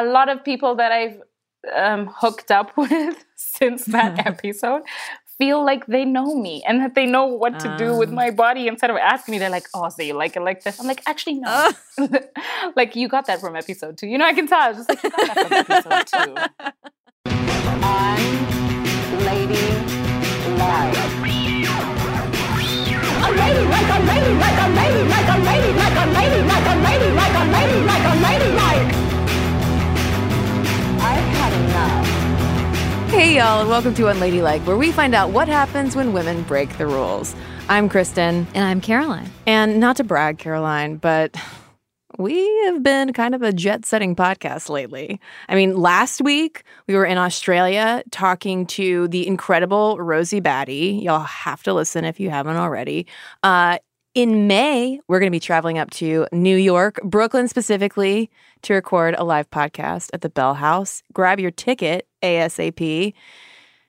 A 0.00 0.02
lot 0.04 0.28
of 0.28 0.42
people 0.44 0.74
that 0.76 0.90
I've 0.92 1.18
um, 1.74 2.02
hooked 2.20 2.50
up 2.50 2.76
with 2.82 3.24
since 3.36 3.84
that 3.86 4.26
episode 4.32 4.82
feel 5.38 5.64
like 5.64 5.84
they 5.86 6.04
know 6.04 6.36
me 6.46 6.62
and 6.66 6.80
that 6.80 6.94
they 6.94 7.06
know 7.06 7.24
what 7.26 7.58
to 7.58 7.68
do 7.76 7.96
with 7.96 8.10
Ah. 8.10 8.20
my 8.22 8.30
body 8.30 8.68
instead 8.68 8.90
of 8.90 8.96
asking 8.96 9.32
me. 9.32 9.38
They're 9.40 9.50
like 9.50 9.66
oh 9.74 9.88
so 9.88 10.02
you 10.02 10.14
like 10.14 10.36
it 10.36 10.42
like 10.42 10.62
this? 10.62 10.78
I'm 10.80 10.86
like 10.86 11.02
actually 11.06 11.40
no. 11.40 11.70
Like 12.76 12.94
you 12.96 13.08
got 13.08 13.26
that 13.26 13.40
from 13.40 13.56
episode 13.56 13.98
two. 13.98 14.06
You 14.06 14.18
know 14.18 14.26
i 14.26 14.32
can 14.32 14.46
tell. 14.46 14.70
It's 14.70 14.78
just 14.78 14.88
like 14.88 15.02
you 15.02 15.10
got 15.10 15.34
that 15.34 15.48
from 15.48 15.52
episode 15.66 16.06
two. 16.06 16.34
On 17.82 18.20
Lady 19.26 19.64
Live. 20.60 21.02
A 23.26 23.30
lady 23.40 23.62
like 23.74 23.90
a 23.90 23.98
lady 23.98 23.98
like 23.98 23.98
a 23.98 24.00
lady 24.10 24.32
like 24.44 24.58
a 24.60 24.68
lady 24.78 25.02
Hey, 33.14 33.36
y'all, 33.36 33.60
and 33.60 33.70
welcome 33.70 33.94
to 33.94 34.08
Unladylike, 34.08 34.66
where 34.66 34.76
we 34.76 34.90
find 34.90 35.14
out 35.14 35.30
what 35.30 35.46
happens 35.46 35.94
when 35.94 36.12
women 36.12 36.42
break 36.42 36.76
the 36.78 36.86
rules. 36.86 37.32
I'm 37.68 37.88
Cristen. 37.88 38.44
And 38.54 38.64
I'm 38.64 38.80
Caroline. 38.80 39.30
And 39.46 39.78
not 39.78 39.96
to 39.98 40.04
brag, 40.04 40.38
Caroline, 40.38 40.96
but 40.96 41.36
we 42.18 42.44
have 42.64 42.82
been 42.82 43.12
kind 43.12 43.36
of 43.36 43.40
a 43.40 43.52
jet 43.52 43.86
setting 43.86 44.16
podcast 44.16 44.68
lately. 44.68 45.20
I 45.48 45.54
mean, 45.54 45.76
last 45.76 46.22
week 46.22 46.64
we 46.88 46.96
were 46.96 47.06
in 47.06 47.16
Australia 47.16 48.02
talking 48.10 48.66
to 48.66 49.06
the 49.06 49.28
incredible 49.28 49.96
Rosie 50.00 50.40
Batty. 50.40 51.00
Y'all 51.04 51.20
have 51.20 51.62
to 51.62 51.72
listen 51.72 52.04
if 52.04 52.18
you 52.18 52.30
haven't 52.30 52.56
already. 52.56 53.06
Uh, 53.44 53.78
in 54.14 54.46
May, 54.46 55.00
we're 55.08 55.18
going 55.18 55.30
to 55.30 55.34
be 55.34 55.40
traveling 55.40 55.78
up 55.78 55.90
to 55.90 56.26
New 56.32 56.56
York, 56.56 57.00
Brooklyn 57.02 57.48
specifically, 57.48 58.30
to 58.62 58.74
record 58.74 59.14
a 59.18 59.24
live 59.24 59.50
podcast 59.50 60.10
at 60.12 60.20
the 60.20 60.28
Bell 60.28 60.54
House. 60.54 61.02
Grab 61.12 61.40
your 61.40 61.50
ticket 61.50 62.06
ASAP. 62.24 63.12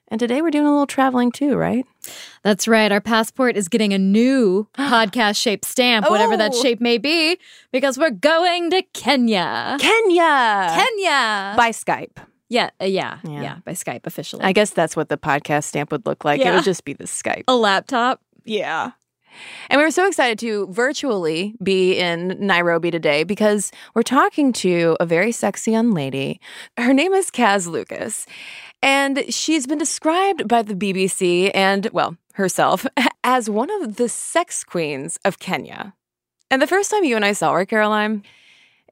And 0.10 0.20
today 0.20 0.42
we're 0.44 0.52
doing 0.52 0.68
a 0.68 0.70
little 0.72 0.86
traveling 0.86 1.32
too, 1.32 1.56
right? 1.56 1.84
That's 2.44 2.68
right. 2.68 2.92
Our 2.92 3.02
passport 3.02 3.58
is 3.58 3.68
getting 3.68 3.92
a 3.94 3.98
new 3.98 4.68
podcast 4.78 5.38
shaped 5.38 5.66
stamp, 5.66 6.10
whatever 6.10 6.38
that 6.38 6.52
Oh. 6.54 6.62
shape 6.62 6.80
may 6.80 6.98
be, 7.00 7.40
because 7.72 7.98
we're 7.98 8.12
going 8.12 8.70
to 8.70 8.84
Kenya. 8.94 9.78
Kenya! 9.80 10.68
Kenya. 10.76 11.54
By 11.58 11.72
Skype. 11.72 12.18
yeah, 12.50 12.70
uh, 12.80 12.86
yeah, 12.86 13.18
Yeah. 13.24 13.42
yeah, 13.42 13.56
by 13.66 13.72
Skype 13.72 14.06
officially. 14.06 14.44
I 14.44 14.52
guess 14.52 14.70
that's 14.70 14.96
what 14.96 15.10
the 15.10 15.18
podcast 15.18 15.64
stamp 15.66 15.92
would 15.92 16.06
look 16.06 16.24
like. 16.24 16.40
It 16.40 16.54
would 16.54 16.64
just 16.64 16.86
be 16.86 16.94
the 16.94 17.06
Skype. 17.06 17.46
a 17.48 17.56
laptop. 17.56 18.22
Yeah. 18.44 18.92
And 19.70 19.80
we 19.80 19.84
were 19.84 19.92
so 19.92 20.08
excited 20.08 20.40
to 20.40 20.68
virtually 20.68 21.56
be 21.62 21.98
in 21.98 22.38
Nairobi 22.40 22.92
today 22.92 23.24
because 23.24 23.72
we're 23.94 24.04
talking 24.04 24.54
to 24.54 24.96
a 25.00 25.06
very 25.06 25.32
sexy 25.32 25.72
young 25.72 25.92
lady. 25.92 26.40
Her 26.78 26.94
name 26.94 27.14
is 27.14 27.32
Kaz 27.32 27.68
Lucas, 27.68 28.26
and 28.82 29.24
she's 29.34 29.68
been 29.68 29.78
described 29.80 30.48
by 30.48 30.62
the 30.62 30.76
BBC 30.76 31.52
and, 31.54 31.90
well, 31.92 32.18
herself 32.34 32.86
as 33.24 33.50
one 33.50 33.70
of 33.82 33.96
the 33.96 34.10
sex 34.10 34.64
queens 34.64 35.18
of 35.26 35.40
Kenya. 35.40 35.94
And 36.52 36.62
the 36.62 36.68
first 36.68 36.92
time 36.92 37.04
you 37.04 37.16
and 37.16 37.26
I 37.26 37.34
saw 37.34 37.54
her, 37.54 37.66
Caroline, 37.66 38.24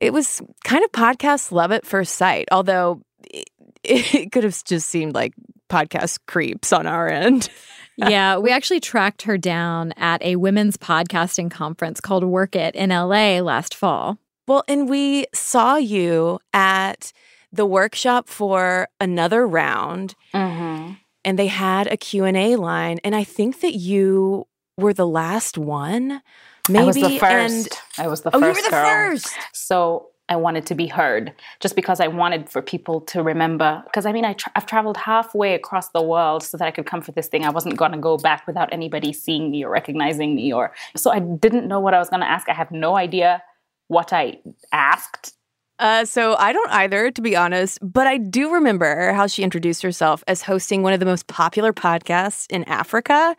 it 0.01 0.11
was 0.11 0.41
kind 0.63 0.83
of 0.83 0.91
podcast 0.91 1.51
love 1.51 1.71
at 1.71 1.85
first 1.85 2.15
sight, 2.15 2.47
although 2.51 3.01
it, 3.29 3.49
it 3.83 4.31
could 4.31 4.43
have 4.43 4.63
just 4.63 4.89
seemed 4.89 5.13
like 5.13 5.33
podcast 5.69 6.19
creeps 6.27 6.73
on 6.73 6.87
our 6.87 7.07
end. 7.07 7.49
yeah, 7.97 8.37
we 8.37 8.51
actually 8.51 8.79
tracked 8.79 9.23
her 9.23 9.37
down 9.37 9.93
at 9.97 10.21
a 10.23 10.35
women's 10.35 10.77
podcasting 10.77 11.49
conference 11.51 11.99
called 12.01 12.23
Work 12.23 12.55
It 12.55 12.75
in 12.75 12.89
LA 12.89 13.39
last 13.39 13.75
fall. 13.75 14.17
Well, 14.47 14.63
and 14.67 14.89
we 14.89 15.27
saw 15.33 15.75
you 15.77 16.39
at 16.53 17.13
the 17.51 17.65
workshop 17.65 18.27
for 18.27 18.87
another 18.99 19.47
round 19.47 20.15
mm-hmm. 20.33 20.93
and 21.23 21.39
they 21.39 21.47
had 21.47 21.85
a 21.87 21.95
Q&A 21.97 22.55
line 22.55 22.99
and 23.03 23.15
I 23.15 23.23
think 23.23 23.61
that 23.61 23.75
you 23.75 24.47
were 24.77 24.93
the 24.93 25.07
last 25.07 25.57
one. 25.57 26.21
Maybe 26.67 26.83
I 26.83 26.85
was 26.85 26.95
the 26.95 27.05
and 27.05 27.19
first. 27.19 27.81
I 27.99 28.07
was 28.07 28.21
the 28.21 28.35
Oh, 28.35 28.39
first 28.39 28.57
you 28.57 28.63
were 28.63 28.69
the 28.69 28.75
girl. 28.75 28.85
first. 29.11 29.27
So 29.53 30.07
I 30.33 30.35
wanted 30.35 30.65
to 30.65 30.75
be 30.75 30.87
heard 30.87 31.31
just 31.59 31.75
because 31.75 31.99
I 31.99 32.07
wanted 32.07 32.49
for 32.49 32.61
people 32.61 32.99
to 33.01 33.23
remember. 33.23 33.81
Because 33.85 34.05
I 34.05 34.11
mean, 34.11 34.25
I 34.25 34.33
tra- 34.33 34.51
I've 34.55 34.65
traveled 34.65 34.97
halfway 34.97 35.53
across 35.53 35.89
the 35.89 36.01
world 36.01 36.43
so 36.43 36.57
that 36.57 36.67
I 36.67 36.71
could 36.71 36.85
come 36.85 37.01
for 37.01 37.11
this 37.11 37.27
thing. 37.27 37.45
I 37.45 37.51
wasn't 37.51 37.77
going 37.77 37.91
to 37.91 37.97
go 37.97 38.17
back 38.17 38.45
without 38.47 38.73
anybody 38.73 39.13
seeing 39.13 39.51
me 39.51 39.63
or 39.63 39.69
recognizing 39.69 40.35
me. 40.35 40.51
Or 40.51 40.73
so 40.95 41.11
I 41.11 41.19
didn't 41.19 41.67
know 41.67 41.79
what 41.79 41.93
I 41.93 41.99
was 41.99 42.09
going 42.09 42.21
to 42.21 42.29
ask. 42.29 42.49
I 42.49 42.53
have 42.53 42.71
no 42.71 42.97
idea 42.97 43.43
what 43.87 44.11
I 44.11 44.39
asked. 44.71 45.35
Uh, 45.79 46.05
so 46.05 46.35
I 46.37 46.53
don't 46.53 46.71
either, 46.71 47.11
to 47.11 47.21
be 47.21 47.35
honest, 47.35 47.79
but 47.81 48.07
I 48.07 48.17
do 48.17 48.53
remember 48.53 49.11
how 49.13 49.27
she 49.27 49.43
introduced 49.43 49.81
herself 49.81 50.23
as 50.27 50.43
hosting 50.43 50.81
one 50.81 50.93
of 50.93 50.99
the 50.99 51.05
most 51.05 51.27
popular 51.27 51.73
podcasts 51.73 52.45
in 52.49 52.63
Africa. 52.65 53.35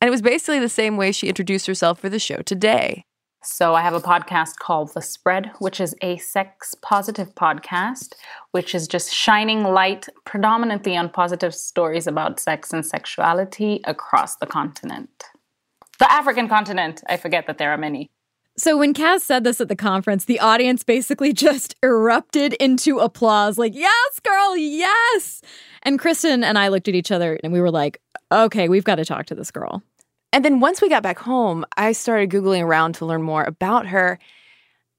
And 0.00 0.08
it 0.08 0.10
was 0.10 0.22
basically 0.22 0.60
the 0.60 0.68
same 0.68 0.96
way 0.96 1.12
she 1.12 1.28
introduced 1.28 1.66
herself 1.66 1.98
for 1.98 2.08
the 2.08 2.18
show 2.18 2.36
today. 2.42 3.04
So 3.42 3.74
I 3.74 3.82
have 3.82 3.94
a 3.94 4.00
podcast 4.00 4.56
called 4.58 4.92
The 4.92 5.00
Spread, 5.00 5.52
which 5.60 5.80
is 5.80 5.94
a 6.02 6.16
sex 6.18 6.74
positive 6.82 7.34
podcast, 7.34 8.14
which 8.50 8.74
is 8.74 8.88
just 8.88 9.14
shining 9.14 9.62
light 9.62 10.08
predominantly 10.24 10.96
on 10.96 11.08
positive 11.08 11.54
stories 11.54 12.06
about 12.06 12.40
sex 12.40 12.72
and 12.72 12.84
sexuality 12.84 13.80
across 13.84 14.36
the 14.36 14.46
continent. 14.46 15.24
The 15.98 16.12
African 16.12 16.48
continent. 16.48 17.02
I 17.08 17.16
forget 17.16 17.46
that 17.46 17.58
there 17.58 17.70
are 17.70 17.78
many. 17.78 18.10
So 18.58 18.78
when 18.78 18.94
Kaz 18.94 19.20
said 19.20 19.44
this 19.44 19.60
at 19.60 19.68
the 19.68 19.76
conference, 19.76 20.24
the 20.24 20.40
audience 20.40 20.82
basically 20.82 21.32
just 21.46 21.76
erupted 21.82 22.54
into 22.54 22.98
applause, 22.98 23.58
like, 23.58 23.74
yes, 23.74 24.20
girl, 24.20 24.56
yes. 24.56 25.42
And 25.82 25.98
Cristen 25.98 26.42
and 26.42 26.58
I 26.58 26.68
looked 26.68 26.88
at 26.88 26.94
each 26.94 27.12
other 27.12 27.38
and 27.44 27.52
we 27.52 27.60
were 27.60 27.70
like, 27.70 28.00
okay, 28.32 28.68
we've 28.68 28.84
got 28.84 28.96
to 28.96 29.04
talk 29.04 29.26
to 29.26 29.34
this 29.34 29.50
girl. 29.50 29.82
And 30.36 30.44
then 30.44 30.60
once 30.60 30.82
we 30.82 30.90
got 30.90 31.02
back 31.02 31.18
home, 31.18 31.64
I 31.78 31.92
started 31.92 32.28
Googling 32.28 32.62
around 32.62 32.94
to 32.96 33.06
learn 33.06 33.22
more 33.22 33.44
about 33.44 33.86
her. 33.86 34.18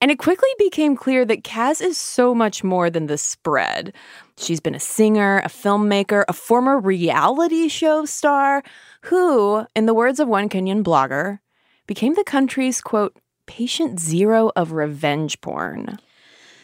And 0.02 0.10
it 0.10 0.18
quickly 0.18 0.50
became 0.58 0.96
clear 0.96 1.26
that 1.26 1.44
Kaz 1.44 1.80
is 1.80 1.96
so 1.96 2.34
much 2.34 2.64
more 2.64 2.90
than 2.90 3.06
the 3.06 3.20
spread. 3.20 3.94
She's 4.40 4.60
been 4.60 4.74
a 4.74 4.80
singer, 4.80 5.38
a 5.46 5.48
filmmaker, 5.48 6.24
a 6.28 6.34
former 6.34 6.80
reality 6.80 7.68
show 7.68 8.04
star 8.06 8.64
who, 9.04 9.68
in 9.76 9.86
the 9.86 9.94
words 9.94 10.20
of 10.20 10.28
one 10.28 10.50
Kenyan 10.50 10.84
blogger, 10.84 11.38
became 11.86 12.16
the 12.16 12.24
country's 12.24 12.82
quote, 12.82 13.16
patient 13.46 14.00
zero 14.00 14.52
of 14.56 14.72
revenge 14.72 15.40
porn. 15.42 16.00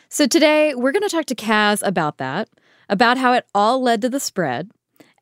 So 0.09 0.25
today 0.25 0.73
we're 0.73 0.93
going 0.93 1.03
to 1.03 1.15
talk 1.15 1.25
to 1.25 1.35
Kaz 1.35 1.85
about 1.85 2.17
that, 2.17 2.49
about 2.89 3.19
how 3.19 3.33
it 3.33 3.45
all 3.53 3.83
led 3.83 4.01
to 4.01 4.09
the 4.09 4.19
spread, 4.19 4.71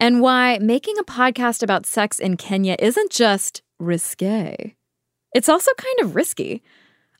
and 0.01 0.19
why 0.19 0.57
making 0.59 0.97
a 0.97 1.03
podcast 1.03 1.61
about 1.61 1.85
sex 1.85 2.17
in 2.17 2.35
Kenya 2.35 2.75
isn't 2.79 3.11
just 3.11 3.61
risque. 3.79 4.75
It's 5.35 5.47
also 5.47 5.71
kind 5.77 5.99
of 6.01 6.15
risky. 6.15 6.63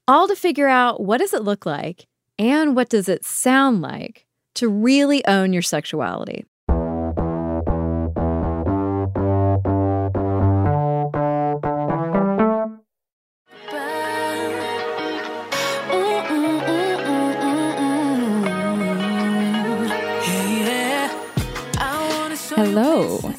All 0.07 0.27
to 0.27 0.35
figure 0.35 0.67
out 0.67 0.99
what 0.99 1.19
does 1.19 1.31
it 1.31 1.43
look 1.43 1.63
like 1.63 2.07
and 2.39 2.75
what 2.75 2.89
does 2.89 3.07
it 3.07 3.23
sound 3.23 3.83
like 3.83 4.25
to 4.55 4.67
really 4.67 5.23
own 5.27 5.53
your 5.53 5.61
sexuality. 5.61 6.43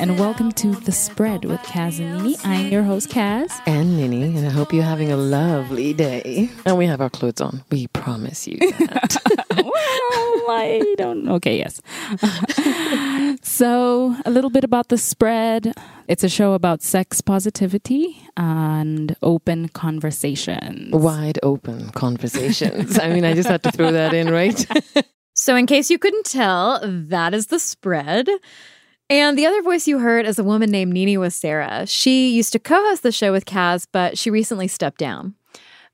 And 0.02 0.18
welcome 0.18 0.50
to 0.50 0.72
The 0.72 0.90
Spread 0.90 1.44
with 1.44 1.60
Kaz 1.60 2.00
and 2.00 2.24
Nini. 2.24 2.36
I'm 2.42 2.72
your 2.72 2.82
host, 2.82 3.08
Kaz. 3.08 3.52
And 3.66 3.96
Nini, 3.96 4.36
and 4.36 4.44
I 4.44 4.50
hope 4.50 4.72
you're 4.72 4.82
having 4.82 5.12
a 5.12 5.16
lovely 5.16 5.92
day. 5.92 6.50
And 6.66 6.76
we 6.76 6.86
have 6.86 7.00
our 7.00 7.08
clothes 7.08 7.40
on. 7.40 7.62
We 7.70 7.86
promise 7.86 8.48
you 8.48 8.58
that. 8.58 9.16
well, 9.54 10.50
I 10.50 10.94
don't. 10.98 11.28
Okay, 11.28 11.56
yes. 11.56 11.80
so, 13.42 14.16
a 14.24 14.30
little 14.32 14.50
bit 14.50 14.64
about 14.64 14.88
The 14.88 14.98
Spread. 14.98 15.72
It's 16.08 16.24
a 16.24 16.28
show 16.28 16.54
about 16.54 16.82
sex 16.82 17.20
positivity 17.20 18.20
and 18.36 19.14
open 19.22 19.68
conversations. 19.68 20.92
Wide 20.92 21.38
open 21.44 21.90
conversations. 21.90 22.98
I 22.98 23.08
mean, 23.08 23.24
I 23.24 23.34
just 23.34 23.48
had 23.48 23.62
to 23.62 23.70
throw 23.70 23.92
that 23.92 24.14
in, 24.14 24.30
right? 24.30 24.66
So, 25.34 25.56
in 25.56 25.66
case 25.66 25.88
you 25.90 25.98
couldn't 25.98 26.26
tell, 26.26 26.78
that 26.84 27.32
is 27.32 27.46
the 27.46 27.58
spread. 27.58 28.28
And 29.12 29.36
the 29.36 29.44
other 29.44 29.60
voice 29.60 29.86
you 29.86 29.98
heard 29.98 30.24
is 30.24 30.38
a 30.38 30.42
woman 30.42 30.70
named 30.70 30.94
Nini 30.94 31.28
Sarah. 31.28 31.86
She 31.86 32.30
used 32.30 32.50
to 32.54 32.58
co 32.58 32.76
host 32.76 33.02
the 33.02 33.12
show 33.12 33.30
with 33.30 33.44
Kaz, 33.44 33.86
but 33.92 34.16
she 34.16 34.30
recently 34.30 34.66
stepped 34.66 34.96
down. 34.96 35.34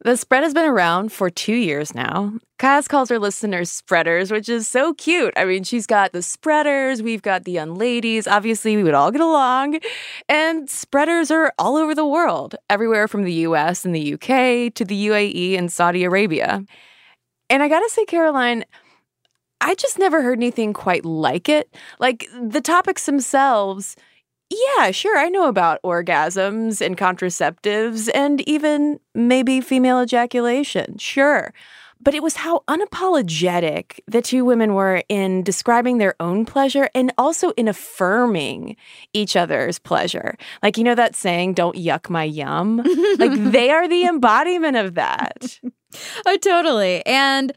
The 0.04 0.16
spread 0.16 0.44
has 0.44 0.54
been 0.54 0.70
around 0.70 1.10
for 1.10 1.28
two 1.28 1.56
years 1.56 1.96
now. 1.96 2.34
Kaz 2.60 2.88
calls 2.88 3.08
her 3.08 3.18
listeners 3.18 3.70
spreaders, 3.70 4.30
which 4.30 4.48
is 4.48 4.68
so 4.68 4.94
cute. 4.94 5.34
I 5.36 5.46
mean, 5.46 5.64
she's 5.64 5.84
got 5.84 6.12
the 6.12 6.22
spreaders, 6.22 7.02
we've 7.02 7.22
got 7.22 7.42
the 7.42 7.50
young 7.50 7.74
ladies. 7.74 8.28
Obviously, 8.28 8.76
we 8.76 8.84
would 8.84 8.94
all 8.94 9.10
get 9.10 9.20
along. 9.20 9.80
And 10.28 10.70
spreaders 10.70 11.32
are 11.32 11.52
all 11.58 11.76
over 11.76 11.96
the 11.96 12.06
world, 12.06 12.54
everywhere 12.70 13.08
from 13.08 13.24
the 13.24 13.32
US 13.32 13.84
and 13.84 13.92
the 13.92 14.14
UK 14.14 14.72
to 14.74 14.84
the 14.84 15.08
UAE 15.08 15.58
and 15.58 15.72
Saudi 15.72 16.04
Arabia. 16.04 16.62
And 17.50 17.64
I 17.64 17.68
gotta 17.68 17.88
say, 17.90 18.04
Caroline, 18.04 18.64
I 19.60 19.74
just 19.74 19.98
never 19.98 20.22
heard 20.22 20.38
anything 20.38 20.72
quite 20.72 21.04
like 21.04 21.48
it. 21.48 21.74
Like 21.98 22.28
the 22.40 22.60
topics 22.60 23.06
themselves, 23.06 23.96
yeah, 24.50 24.90
sure, 24.92 25.18
I 25.18 25.28
know 25.28 25.48
about 25.48 25.82
orgasms 25.82 26.84
and 26.84 26.96
contraceptives 26.96 28.08
and 28.14 28.40
even 28.48 28.98
maybe 29.14 29.60
female 29.60 30.00
ejaculation, 30.00 30.96
sure. 30.98 31.52
But 32.00 32.14
it 32.14 32.22
was 32.22 32.36
how 32.36 32.62
unapologetic 32.68 33.98
the 34.06 34.22
two 34.22 34.44
women 34.44 34.74
were 34.74 35.02
in 35.08 35.42
describing 35.42 35.98
their 35.98 36.14
own 36.20 36.44
pleasure 36.44 36.88
and 36.94 37.12
also 37.18 37.50
in 37.50 37.66
affirming 37.66 38.76
each 39.12 39.34
other's 39.34 39.80
pleasure. 39.80 40.36
Like, 40.62 40.78
you 40.78 40.84
know 40.84 40.94
that 40.94 41.16
saying, 41.16 41.54
don't 41.54 41.76
yuck 41.76 42.08
my 42.08 42.22
yum? 42.22 42.76
like, 43.18 43.34
they 43.34 43.70
are 43.70 43.88
the 43.88 44.04
embodiment 44.04 44.76
of 44.76 44.94
that. 44.94 45.58
Oh, 46.26 46.36
totally. 46.36 47.04
And 47.06 47.52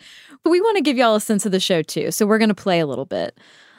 we 0.45 0.61
want 0.61 0.77
to 0.77 0.83
give 0.83 0.97
y'all 0.97 1.15
a 1.15 1.21
sense 1.21 1.45
of 1.45 1.51
the 1.51 1.59
show 1.59 1.81
too. 1.81 2.11
So 2.11 2.25
we're 2.25 2.37
going 2.37 2.49
to 2.49 2.55
play 2.55 2.79
a 2.79 2.85
little 2.85 3.05
bit. 3.05 3.37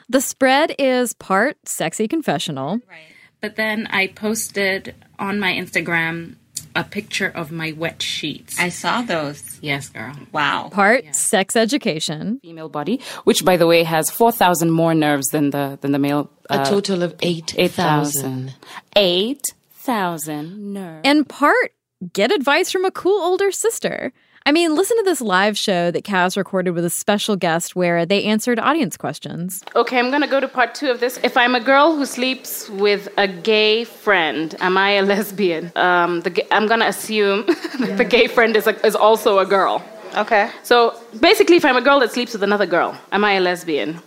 The 0.09 0.21
spread 0.21 0.75
is 0.79 1.13
part 1.13 1.57
sexy 1.67 2.07
confessional. 2.07 2.79
Right. 2.89 3.07
But 3.41 3.55
then 3.55 3.87
I 3.87 4.07
posted 4.07 4.95
on 5.19 5.39
my 5.39 5.51
Instagram 5.51 6.35
a 6.75 6.83
picture 6.83 7.31
of 7.33 7.51
my 7.51 7.71
wet 7.73 8.01
sheets. 8.01 8.59
I 8.59 8.69
saw 8.69 9.01
those. 9.01 9.59
Yes, 9.61 9.89
girl. 9.89 10.15
Wow. 10.31 10.69
Part 10.71 11.15
sex 11.15 11.55
education. 11.55 12.39
Female 12.41 12.69
body, 12.69 13.01
which 13.25 13.45
by 13.45 13.57
the 13.57 13.67
way 13.67 13.83
has 13.83 14.09
4,000 14.09 14.71
more 14.71 14.93
nerves 14.93 15.27
than 15.27 15.51
the 15.51 15.77
than 15.81 15.91
the 15.91 15.99
male. 15.99 16.29
A 16.49 16.61
uh, 16.61 16.65
total 16.65 17.03
of 17.03 17.15
8,000. 17.21 18.53
8,000 18.95 20.73
nerves. 20.73 21.01
And 21.03 21.27
part 21.27 21.73
get 22.11 22.31
advice 22.31 22.71
from 22.71 22.85
a 22.85 22.91
cool 22.91 23.21
older 23.21 23.51
sister. 23.51 24.11
I 24.45 24.51
mean, 24.51 24.75
listen 24.75 24.97
to 24.97 25.03
this 25.03 25.21
live 25.21 25.57
show 25.57 25.89
that 25.91 26.03
Kaz 26.03 26.35
recorded 26.35 26.71
with 26.71 26.83
a 26.83 26.89
special 26.89 27.37
guest 27.37 27.77
where 27.77 28.05
they 28.05 28.23
answered 28.25 28.59
audience 28.59 28.97
questions. 28.97 29.63
Okay, 29.73 29.97
I'm 29.97 30.11
gonna 30.11 30.27
go 30.27 30.41
to 30.41 30.49
part 30.49 30.75
two 30.75 30.91
of 30.91 30.99
this. 30.99 31.17
If 31.23 31.37
I'm 31.37 31.55
a 31.55 31.61
girl 31.61 31.95
who 31.95 32.05
sleeps 32.05 32.69
with 32.69 33.07
a 33.17 33.27
gay 33.27 33.85
friend, 33.85 34.53
am 34.59 34.77
I 34.77 34.91
a 34.91 35.01
lesbian? 35.01 35.71
Um, 35.77 36.21
the, 36.21 36.53
I'm 36.53 36.67
gonna 36.67 36.87
assume 36.87 37.45
that 37.79 37.95
the 37.97 38.03
gay 38.03 38.27
friend 38.27 38.55
is, 38.57 38.67
a, 38.67 38.85
is 38.85 38.95
also 38.97 39.39
a 39.39 39.45
girl. 39.45 39.81
Okay. 40.17 40.49
So 40.63 40.99
basically, 41.21 41.55
if 41.55 41.63
I'm 41.63 41.77
a 41.77 41.81
girl 41.81 42.01
that 42.01 42.11
sleeps 42.11 42.33
with 42.33 42.43
another 42.43 42.65
girl, 42.65 42.97
am 43.13 43.23
I 43.23 43.33
a 43.33 43.39
lesbian? 43.39 44.01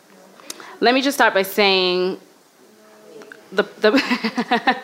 Let 0.81 0.95
me 0.95 1.01
just 1.01 1.17
start 1.17 1.33
by 1.33 1.43
saying 1.43 2.21
the 3.53 3.63
the 3.81 3.91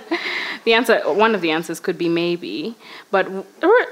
the 0.64 0.74
answer 0.74 1.00
one 1.12 1.34
of 1.34 1.40
the 1.40 1.50
answers 1.50 1.80
could 1.80 1.98
be 1.98 2.08
maybe, 2.08 2.74
but 3.10 3.26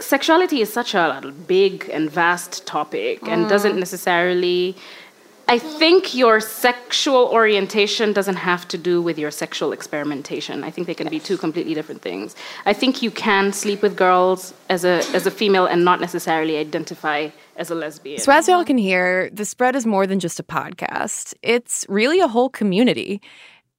sexuality 0.00 0.60
is 0.60 0.72
such 0.72 0.94
a 0.94 1.32
big 1.46 1.88
and 1.92 2.10
vast 2.10 2.66
topic 2.66 3.22
and 3.26 3.46
mm. 3.46 3.48
doesn't 3.48 3.78
necessarily. 3.78 4.76
I 5.48 5.58
think 5.58 6.14
your 6.14 6.38
sexual 6.38 7.26
orientation 7.26 8.12
doesn't 8.12 8.36
have 8.36 8.68
to 8.68 8.78
do 8.78 9.02
with 9.02 9.18
your 9.18 9.32
sexual 9.32 9.72
experimentation. 9.72 10.62
I 10.62 10.70
think 10.70 10.86
they 10.86 10.94
can 10.94 11.08
be 11.08 11.18
two 11.18 11.36
completely 11.36 11.74
different 11.74 12.02
things. 12.02 12.36
I 12.66 12.72
think 12.72 13.02
you 13.02 13.10
can 13.10 13.52
sleep 13.52 13.82
with 13.82 13.96
girls 13.96 14.54
as 14.68 14.84
a 14.84 15.02
as 15.12 15.26
a 15.26 15.30
female 15.30 15.66
and 15.66 15.84
not 15.84 16.00
necessarily 16.00 16.56
identify 16.56 17.30
as 17.56 17.68
a 17.68 17.74
lesbian. 17.74 18.20
So, 18.20 18.30
as 18.30 18.46
y'all 18.46 18.64
can 18.64 18.78
hear, 18.78 19.28
the 19.30 19.44
spread 19.44 19.74
is 19.74 19.86
more 19.86 20.06
than 20.06 20.20
just 20.20 20.38
a 20.38 20.44
podcast, 20.44 21.34
it's 21.42 21.84
really 21.88 22.20
a 22.20 22.28
whole 22.28 22.48
community. 22.48 23.20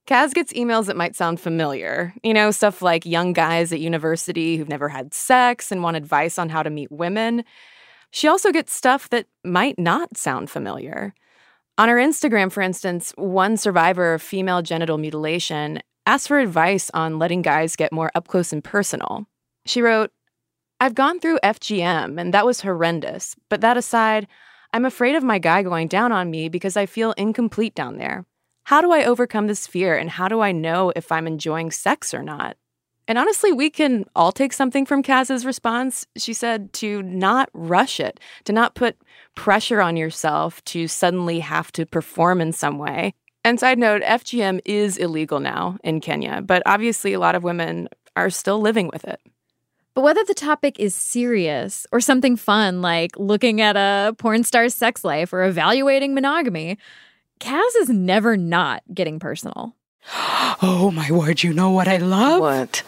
Kaz 0.07 0.33
gets 0.33 0.53
emails 0.53 0.87
that 0.87 0.97
might 0.97 1.15
sound 1.15 1.39
familiar. 1.39 2.13
You 2.23 2.33
know, 2.33 2.51
stuff 2.51 2.81
like 2.81 3.05
young 3.05 3.33
guys 3.33 3.71
at 3.71 3.79
university 3.79 4.57
who've 4.57 4.69
never 4.69 4.89
had 4.89 5.13
sex 5.13 5.71
and 5.71 5.83
want 5.83 5.97
advice 5.97 6.39
on 6.39 6.49
how 6.49 6.63
to 6.63 6.69
meet 6.69 6.91
women. 6.91 7.43
She 8.11 8.27
also 8.27 8.51
gets 8.51 8.73
stuff 8.73 9.09
that 9.09 9.27
might 9.45 9.79
not 9.79 10.17
sound 10.17 10.49
familiar. 10.49 11.13
On 11.77 11.87
her 11.87 11.95
Instagram, 11.95 12.51
for 12.51 12.61
instance, 12.61 13.13
one 13.15 13.57
survivor 13.57 14.13
of 14.13 14.21
female 14.21 14.61
genital 14.61 14.97
mutilation 14.97 15.79
asked 16.05 16.27
for 16.27 16.39
advice 16.39 16.91
on 16.93 17.19
letting 17.19 17.41
guys 17.41 17.75
get 17.75 17.93
more 17.93 18.11
up 18.15 18.27
close 18.27 18.51
and 18.51 18.63
personal. 18.63 19.25
She 19.65 19.81
wrote, 19.81 20.11
I've 20.79 20.95
gone 20.95 21.19
through 21.19 21.39
FGM 21.43 22.19
and 22.19 22.33
that 22.33 22.45
was 22.45 22.61
horrendous, 22.61 23.35
but 23.49 23.61
that 23.61 23.77
aside, 23.77 24.27
I'm 24.73 24.85
afraid 24.85 25.15
of 25.15 25.23
my 25.23 25.37
guy 25.37 25.63
going 25.63 25.87
down 25.87 26.11
on 26.11 26.31
me 26.31 26.49
because 26.49 26.75
I 26.75 26.85
feel 26.85 27.13
incomplete 27.13 27.75
down 27.75 27.97
there. 27.97 28.25
How 28.71 28.79
do 28.79 28.93
I 28.93 29.03
overcome 29.03 29.47
this 29.47 29.67
fear 29.67 29.97
and 29.97 30.09
how 30.09 30.29
do 30.29 30.39
I 30.39 30.53
know 30.53 30.93
if 30.95 31.11
I'm 31.11 31.27
enjoying 31.27 31.71
sex 31.71 32.13
or 32.13 32.23
not? 32.23 32.55
And 33.05 33.17
honestly, 33.17 33.51
we 33.51 33.69
can 33.69 34.05
all 34.15 34.31
take 34.31 34.53
something 34.53 34.85
from 34.85 35.03
Kaz's 35.03 35.45
response. 35.45 36.07
She 36.15 36.31
said 36.31 36.71
to 36.75 37.03
not 37.03 37.49
rush 37.51 37.99
it, 37.99 38.17
to 38.45 38.53
not 38.53 38.73
put 38.73 38.95
pressure 39.35 39.81
on 39.81 39.97
yourself 39.97 40.63
to 40.63 40.87
suddenly 40.87 41.41
have 41.41 41.73
to 41.73 41.85
perform 41.85 42.39
in 42.39 42.53
some 42.53 42.77
way. 42.77 43.13
And 43.43 43.59
side 43.59 43.77
note, 43.77 44.03
FGM 44.03 44.61
is 44.63 44.95
illegal 44.95 45.41
now 45.41 45.77
in 45.83 45.99
Kenya, 45.99 46.41
but 46.41 46.63
obviously 46.65 47.11
a 47.11 47.19
lot 47.19 47.35
of 47.35 47.43
women 47.43 47.89
are 48.15 48.29
still 48.29 48.61
living 48.61 48.89
with 48.93 49.03
it. 49.03 49.19
But 49.95 50.03
whether 50.03 50.23
the 50.23 50.33
topic 50.33 50.79
is 50.79 50.95
serious 50.95 51.85
or 51.91 51.99
something 51.99 52.37
fun 52.37 52.81
like 52.81 53.11
looking 53.17 53.59
at 53.59 53.75
a 53.75 54.15
porn 54.17 54.45
star's 54.45 54.73
sex 54.73 55.03
life 55.03 55.33
or 55.33 55.43
evaluating 55.43 56.13
monogamy, 56.13 56.77
Kaz 57.41 57.71
is 57.81 57.89
never 57.89 58.37
not 58.37 58.83
getting 58.93 59.19
personal. 59.19 59.75
Oh 60.63 60.91
my 60.91 61.09
word, 61.09 61.41
you 61.41 61.53
know 61.53 61.71
what 61.71 61.87
I 61.87 61.97
love? 61.97 62.39
What? 62.39 62.83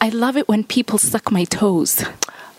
I 0.00 0.08
love 0.08 0.38
it 0.38 0.48
when 0.48 0.64
people 0.64 0.96
suck 0.96 1.30
my 1.30 1.44
toes. 1.44 2.02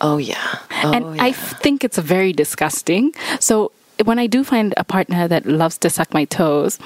Oh, 0.00 0.18
yeah. 0.18 0.58
Oh, 0.84 0.92
and 0.92 1.20
I 1.20 1.28
yeah. 1.28 1.34
f- 1.34 1.60
think 1.60 1.82
it's 1.82 1.98
very 1.98 2.32
disgusting. 2.32 3.12
So 3.40 3.72
when 4.04 4.20
I 4.20 4.28
do 4.28 4.44
find 4.44 4.72
a 4.76 4.84
partner 4.84 5.26
that 5.26 5.44
loves 5.46 5.78
to 5.78 5.90
suck 5.90 6.14
my 6.14 6.26
toes, 6.26 6.78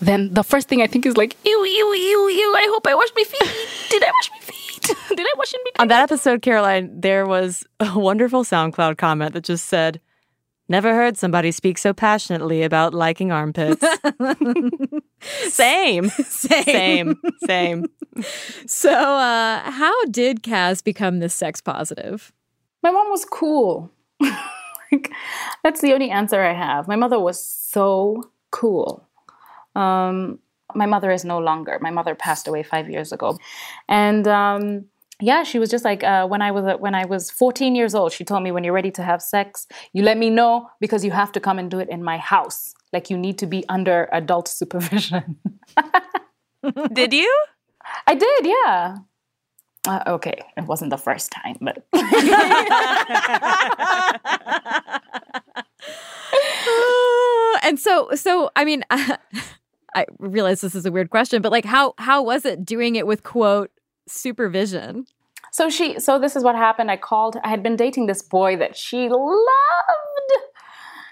then 0.00 0.32
the 0.32 0.42
first 0.42 0.68
thing 0.68 0.80
I 0.80 0.86
think 0.86 1.04
is 1.04 1.18
like, 1.18 1.36
ew, 1.44 1.64
ew, 1.64 1.92
ew, 1.94 2.28
ew, 2.28 2.54
I 2.56 2.66
hope 2.70 2.86
I 2.86 2.94
washed 2.94 3.12
my 3.14 3.24
feet. 3.24 3.90
Did 3.90 4.02
I 4.02 4.06
wash 4.10 4.30
my 4.32 4.40
feet? 4.40 4.96
Did 5.16 5.26
I 5.26 5.34
wash 5.36 5.52
my 5.52 5.58
feet? 5.64 5.76
On 5.80 5.88
that 5.88 6.02
episode, 6.02 6.40
Caroline, 6.40 6.98
there 6.98 7.26
was 7.26 7.62
a 7.80 7.98
wonderful 7.98 8.42
SoundCloud 8.42 8.96
comment 8.96 9.34
that 9.34 9.44
just 9.44 9.66
said, 9.66 10.00
Never 10.68 10.94
heard 10.94 11.16
somebody 11.16 11.50
speak 11.50 11.78
so 11.78 11.94
passionately 11.94 12.62
about 12.62 12.92
liking 12.92 13.32
armpits. 13.32 13.82
same. 15.48 16.10
Same. 16.10 17.16
Same. 17.46 17.86
So, 18.66 18.92
uh, 18.92 19.70
how 19.70 20.04
did 20.06 20.42
Kaz 20.42 20.84
become 20.84 21.20
this 21.20 21.34
sex 21.34 21.62
positive? 21.62 22.32
My 22.82 22.90
mom 22.90 23.08
was 23.10 23.24
cool. 23.24 23.90
like, 24.20 25.10
that's 25.64 25.80
the 25.80 25.94
only 25.94 26.10
answer 26.10 26.42
I 26.42 26.52
have. 26.52 26.86
My 26.86 26.96
mother 26.96 27.18
was 27.18 27.42
so 27.42 28.30
cool. 28.50 29.08
Um, 29.74 30.38
my 30.74 30.86
mother 30.86 31.10
is 31.10 31.24
no 31.24 31.38
longer. 31.38 31.78
My 31.80 31.90
mother 31.90 32.14
passed 32.14 32.46
away 32.46 32.62
five 32.62 32.90
years 32.90 33.10
ago, 33.12 33.38
and 33.88 34.28
um, 34.28 34.84
yeah, 35.20 35.42
she 35.42 35.58
was 35.58 35.70
just 35.70 35.84
like 35.84 36.04
uh, 36.04 36.26
when 36.26 36.42
I 36.42 36.50
was 36.50 36.64
uh, 36.64 36.76
when 36.78 36.94
I 36.94 37.04
was 37.04 37.30
14 37.30 37.74
years 37.74 37.94
old. 37.94 38.12
She 38.12 38.24
told 38.24 38.42
me, 38.42 38.52
"When 38.52 38.64
you're 38.64 38.72
ready 38.72 38.90
to 38.92 39.02
have 39.02 39.20
sex, 39.20 39.66
you 39.92 40.02
let 40.02 40.16
me 40.16 40.30
know 40.30 40.70
because 40.80 41.04
you 41.04 41.10
have 41.10 41.32
to 41.32 41.40
come 41.40 41.58
and 41.58 41.70
do 41.70 41.80
it 41.80 41.88
in 41.88 42.04
my 42.04 42.18
house. 42.18 42.74
Like 42.92 43.10
you 43.10 43.18
need 43.18 43.38
to 43.38 43.46
be 43.46 43.64
under 43.68 44.08
adult 44.12 44.48
supervision." 44.60 45.36
Did 46.92 47.12
you? 47.12 47.44
I 48.06 48.14
did, 48.14 48.46
yeah. 48.46 48.98
Uh, 49.86 50.02
okay, 50.06 50.42
it 50.56 50.64
wasn't 50.64 50.90
the 50.90 50.98
first 50.98 51.32
time, 51.32 51.56
but 51.60 51.84
and 57.62 57.78
so, 57.78 58.10
so 58.14 58.50
I 58.54 58.64
mean, 58.64 58.84
I, 58.90 59.18
I 59.94 60.06
realize 60.18 60.60
this 60.60 60.74
is 60.74 60.84
a 60.84 60.92
weird 60.92 61.10
question, 61.10 61.42
but 61.42 61.52
like 61.52 61.64
how 61.64 61.94
how 61.98 62.22
was 62.22 62.44
it 62.44 62.64
doing 62.64 62.96
it 62.96 63.06
with 63.06 63.22
quote 63.22 63.70
supervision? 64.08 65.06
So 65.52 65.70
she 65.70 65.98
so 65.98 66.18
this 66.18 66.36
is 66.36 66.44
what 66.44 66.56
happened. 66.56 66.90
I 66.90 66.96
called 66.96 67.36
I 67.42 67.48
had 67.48 67.62
been 67.62 67.76
dating 67.76 68.06
this 68.06 68.22
boy 68.22 68.56
that 68.56 68.76
she 68.76 69.08
loved. 69.08 70.32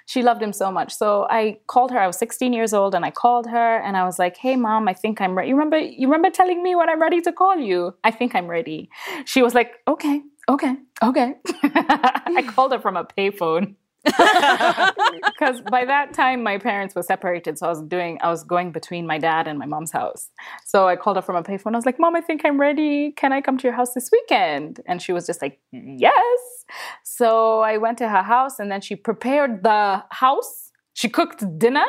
She 0.08 0.22
loved 0.22 0.40
him 0.40 0.52
so 0.52 0.70
much. 0.70 0.94
So 0.94 1.26
I 1.30 1.58
called 1.66 1.90
her. 1.90 1.98
I 1.98 2.06
was 2.06 2.16
16 2.16 2.52
years 2.52 2.72
old 2.72 2.94
and 2.94 3.04
I 3.04 3.10
called 3.10 3.48
her 3.48 3.78
and 3.78 3.96
I 3.96 4.04
was 4.04 4.20
like, 4.20 4.36
"Hey 4.36 4.54
mom, 4.54 4.86
I 4.86 4.94
think 4.94 5.20
I'm 5.20 5.36
ready. 5.36 5.48
You 5.48 5.56
remember 5.56 5.78
you 5.78 6.06
remember 6.06 6.30
telling 6.30 6.62
me 6.62 6.76
when 6.76 6.88
I'm 6.88 7.02
ready 7.02 7.20
to 7.22 7.32
call 7.32 7.56
you? 7.58 7.92
I 8.04 8.10
think 8.12 8.34
I'm 8.34 8.46
ready." 8.46 8.88
She 9.24 9.42
was 9.42 9.54
like, 9.54 9.72
"Okay. 9.88 10.22
Okay. 10.48 10.76
Okay." 11.02 11.34
I 11.64 12.44
called 12.46 12.72
her 12.72 12.78
from 12.78 12.96
a 12.96 13.04
payphone. 13.04 13.74
because 15.26 15.60
by 15.70 15.84
that 15.84 16.12
time 16.14 16.42
my 16.42 16.58
parents 16.58 16.94
were 16.94 17.02
separated 17.02 17.58
so 17.58 17.66
i 17.66 17.68
was 17.68 17.82
doing 17.82 18.18
i 18.22 18.30
was 18.30 18.44
going 18.44 18.70
between 18.70 19.06
my 19.06 19.18
dad 19.18 19.46
and 19.48 19.58
my 19.58 19.66
mom's 19.66 19.90
house. 19.90 20.30
So 20.64 20.86
i 20.88 20.96
called 20.96 21.16
her 21.16 21.22
from 21.22 21.36
a 21.36 21.42
payphone. 21.42 21.74
I 21.74 21.76
was 21.76 21.86
like 21.86 21.98
mom 21.98 22.14
i 22.16 22.20
think 22.20 22.42
i'm 22.44 22.60
ready. 22.60 23.12
Can 23.12 23.32
i 23.32 23.40
come 23.40 23.58
to 23.58 23.64
your 23.64 23.74
house 23.74 23.94
this 23.94 24.08
weekend? 24.12 24.80
And 24.86 25.02
she 25.02 25.12
was 25.12 25.26
just 25.26 25.42
like 25.42 25.58
yes. 25.72 26.64
So 27.02 27.60
i 27.60 27.76
went 27.76 27.98
to 27.98 28.08
her 28.08 28.22
house 28.22 28.58
and 28.58 28.70
then 28.70 28.80
she 28.80 28.96
prepared 28.96 29.62
the 29.62 30.04
house. 30.10 30.70
She 30.94 31.08
cooked 31.08 31.44
dinner 31.58 31.86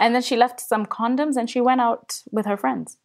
and 0.00 0.14
then 0.14 0.22
she 0.22 0.36
left 0.36 0.60
some 0.60 0.86
condoms 0.86 1.36
and 1.36 1.48
she 1.48 1.60
went 1.60 1.80
out 1.80 2.22
with 2.32 2.46
her 2.46 2.56
friends 2.56 2.96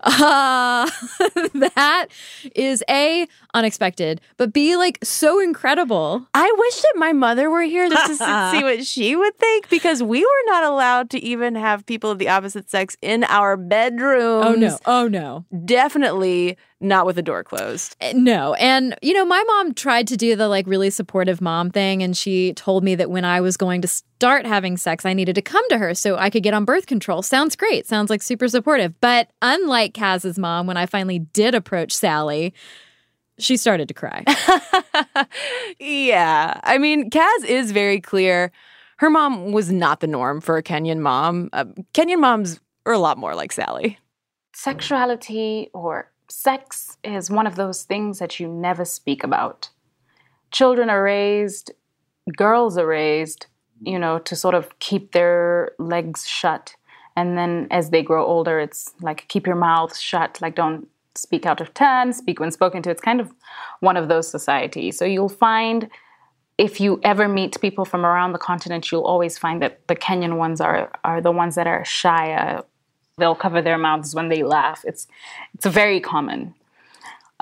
Uh, 0.00 0.88
that 1.54 2.06
is 2.54 2.84
A, 2.88 3.26
unexpected, 3.54 4.20
but 4.36 4.52
B, 4.52 4.76
like 4.76 4.98
so 5.02 5.40
incredible. 5.40 6.26
I 6.34 6.52
wish 6.56 6.80
that 6.82 6.94
my 6.96 7.12
mother 7.12 7.50
were 7.50 7.62
here 7.62 7.88
just 7.88 8.06
to 8.06 8.16
see 8.52 8.62
what 8.62 8.84
she 8.86 9.16
would 9.16 9.36
think 9.38 9.68
because 9.68 10.02
we 10.02 10.20
were 10.20 10.52
not 10.52 10.64
allowed 10.64 11.10
to 11.10 11.18
even 11.22 11.54
have 11.54 11.86
people 11.86 12.10
of 12.10 12.18
the 12.18 12.28
opposite 12.28 12.70
sex 12.70 12.96
in 13.00 13.24
our 13.24 13.56
bedrooms. 13.56 14.44
Oh 14.46 14.54
no. 14.54 14.78
Oh 14.86 15.08
no. 15.08 15.44
Definitely 15.64 16.56
not 16.80 17.06
with 17.06 17.16
the 17.16 17.22
door 17.22 17.42
closed. 17.42 17.96
Uh, 18.00 18.12
No. 18.14 18.52
And, 18.54 18.96
you 19.00 19.14
know, 19.14 19.24
my 19.24 19.42
mom 19.46 19.72
tried 19.72 20.06
to 20.08 20.16
do 20.16 20.36
the 20.36 20.46
like 20.48 20.66
really 20.66 20.90
supportive 20.90 21.40
mom 21.40 21.70
thing. 21.70 22.02
And 22.02 22.14
she 22.16 22.52
told 22.52 22.84
me 22.84 22.94
that 22.96 23.08
when 23.10 23.24
I 23.24 23.40
was 23.40 23.56
going 23.56 23.80
to 23.82 23.88
start 23.88 24.44
having 24.46 24.76
sex, 24.76 25.06
I 25.06 25.14
needed 25.14 25.34
to 25.36 25.42
come 25.42 25.66
to 25.70 25.78
her 25.78 25.94
so 25.94 26.16
I 26.16 26.28
could 26.28 26.42
get 26.42 26.52
on 26.54 26.64
birth 26.66 26.86
control. 26.86 27.22
Sounds 27.22 27.56
great. 27.56 27.86
Sounds 27.86 28.10
like 28.10 28.20
super 28.22 28.46
supportive. 28.48 28.92
But 29.00 29.30
unlike 29.40 29.94
Kaz's 29.94 30.38
mom, 30.38 30.66
when 30.66 30.76
I 30.76 30.84
finally 30.86 31.18
did 31.20 31.54
approach 31.54 31.92
Sally, 31.92 32.52
she 33.38 33.56
started 33.56 33.88
to 33.88 33.94
cry. 33.94 34.24
yeah. 35.78 36.60
I 36.62 36.78
mean, 36.78 37.10
Kaz 37.10 37.44
is 37.46 37.72
very 37.72 38.00
clear. 38.00 38.52
Her 38.98 39.10
mom 39.10 39.52
was 39.52 39.70
not 39.70 40.00
the 40.00 40.06
norm 40.06 40.40
for 40.40 40.56
a 40.56 40.62
Kenyan 40.62 41.00
mom. 41.00 41.50
Uh, 41.52 41.64
Kenyan 41.94 42.20
moms 42.20 42.60
are 42.86 42.92
a 42.92 42.98
lot 42.98 43.18
more 43.18 43.34
like 43.34 43.52
Sally. 43.52 43.98
sexuality 44.54 45.68
or 45.74 46.10
sex 46.28 46.96
is 47.04 47.30
one 47.30 47.46
of 47.46 47.56
those 47.56 47.82
things 47.82 48.18
that 48.18 48.40
you 48.40 48.48
never 48.48 48.84
speak 48.84 49.24
about. 49.24 49.70
Children 50.50 50.90
are 50.90 51.02
raised, 51.02 51.72
girls 52.36 52.78
are 52.78 52.86
raised, 52.86 53.46
you 53.82 53.98
know, 53.98 54.18
to 54.20 54.36
sort 54.36 54.54
of 54.54 54.78
keep 54.78 55.12
their 55.12 55.72
legs 55.78 56.26
shut. 56.26 56.74
And 57.16 57.36
then 57.36 57.66
as 57.70 57.90
they 57.90 58.02
grow 58.02 58.24
older, 58.24 58.60
it's 58.60 58.92
like 59.00 59.26
keep 59.28 59.46
your 59.46 59.56
mouth 59.56 59.96
shut, 59.96 60.38
like 60.40 60.54
don't 60.54 60.88
speak 61.14 61.46
out 61.46 61.60
of 61.60 61.72
turn, 61.74 62.12
speak 62.12 62.40
when 62.40 62.50
spoken 62.50 62.82
to. 62.82 62.90
It's 62.90 63.00
kind 63.00 63.20
of 63.20 63.32
one 63.80 63.96
of 63.96 64.08
those 64.08 64.28
societies. 64.28 64.98
So 64.98 65.04
you'll 65.04 65.28
find 65.28 65.88
if 66.58 66.80
you 66.80 67.00
ever 67.02 67.28
meet 67.28 67.60
people 67.60 67.84
from 67.84 68.06
around 68.06 68.32
the 68.32 68.38
continent, 68.38 68.90
you'll 68.90 69.02
always 69.04 69.36
find 69.36 69.60
that 69.62 69.86
the 69.88 69.96
Kenyan 69.96 70.36
ones 70.36 70.60
are 70.60 70.90
are 71.04 71.20
the 71.20 71.32
ones 71.32 71.54
that 71.54 71.66
are 71.66 71.84
shy. 71.84 72.62
They'll 73.18 73.34
cover 73.34 73.62
their 73.62 73.78
mouths 73.78 74.14
when 74.14 74.28
they 74.28 74.42
laugh. 74.42 74.84
It's 74.84 75.06
it's 75.54 75.64
very 75.64 76.00
common. 76.00 76.54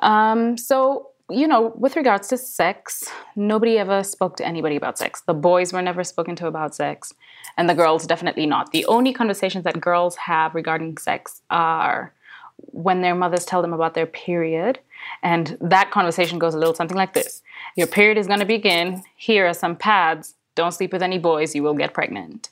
Um, 0.03 0.57
so 0.57 1.09
you 1.31 1.49
know, 1.49 1.73
with 1.77 1.97
regards 1.97 2.29
to 2.29 2.37
sex, 2.37 3.11
nobody 3.35 3.79
ever 3.79 4.05
spoke 4.05 4.37
to 4.37 4.47
anybody 4.47 4.77
about 4.77 4.99
sex. 4.99 5.23
The 5.23 5.35
boys 5.35 5.73
were 5.73 5.83
never 5.83 6.05
spoken 6.05 6.37
to 6.37 6.47
about 6.47 6.77
sex, 6.77 7.13
and 7.57 7.69
the 7.69 7.75
girls 7.75 8.07
definitely 8.07 8.47
not. 8.47 8.71
The 8.71 8.87
only 8.87 9.13
conversations 9.13 9.65
that 9.65 9.81
girls 9.81 10.15
have 10.17 10.55
regarding 10.55 10.99
sex 10.99 11.43
are 11.51 12.13
when 12.57 13.01
their 13.01 13.15
mothers 13.15 13.45
tell 13.45 13.63
them 13.63 13.73
about 13.73 13.95
their 13.95 14.07
period. 14.07 14.79
And 15.25 15.59
that 15.61 15.91
conversation 15.91 16.39
goes 16.39 16.55
a 16.55 16.59
little 16.59 16.75
something 16.75 16.97
like 16.97 17.15
this 17.15 17.43
Your 17.75 17.89
period 17.89 18.17
is 18.17 18.29
going 18.29 18.41
to 18.41 18.47
begin. 18.47 19.03
Here 19.17 19.47
are 19.47 19.55
some 19.55 19.75
pads. 19.75 20.35
Don't 20.55 20.73
sleep 20.73 20.93
with 20.93 21.03
any 21.03 21.19
boys, 21.19 21.55
you 21.57 21.65
will 21.65 21.75
get 21.75 21.95
pregnant. 21.95 22.51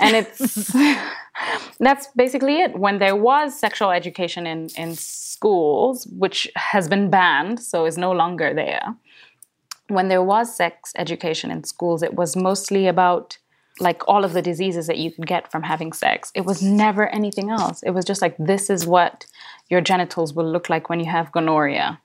And 0.00 0.16
it's 0.16 0.72
that's 1.78 2.08
basically 2.16 2.60
it. 2.60 2.78
When 2.78 2.98
there 2.98 3.16
was 3.16 3.58
sexual 3.58 3.90
education 3.90 4.46
in, 4.46 4.68
in 4.76 4.94
schools, 4.94 6.06
which 6.06 6.48
has 6.56 6.88
been 6.88 7.10
banned, 7.10 7.60
so 7.60 7.86
is 7.86 7.96
no 7.96 8.12
longer 8.12 8.52
there, 8.54 8.94
when 9.88 10.08
there 10.08 10.22
was 10.22 10.54
sex 10.54 10.92
education 10.96 11.50
in 11.50 11.64
schools, 11.64 12.02
it 12.02 12.14
was 12.14 12.36
mostly 12.36 12.86
about 12.86 13.38
like 13.80 14.06
all 14.06 14.24
of 14.24 14.34
the 14.34 14.42
diseases 14.42 14.86
that 14.86 14.98
you 14.98 15.10
could 15.10 15.26
get 15.26 15.50
from 15.50 15.62
having 15.62 15.92
sex. 15.92 16.30
It 16.34 16.44
was 16.44 16.62
never 16.62 17.08
anything 17.08 17.50
else. 17.50 17.82
It 17.82 17.90
was 17.90 18.04
just 18.04 18.20
like 18.20 18.36
this 18.38 18.68
is 18.68 18.86
what 18.86 19.26
your 19.68 19.80
genitals 19.80 20.34
will 20.34 20.50
look 20.50 20.68
like 20.68 20.88
when 20.88 21.00
you 21.00 21.10
have 21.10 21.32
gonorrhea. 21.32 22.00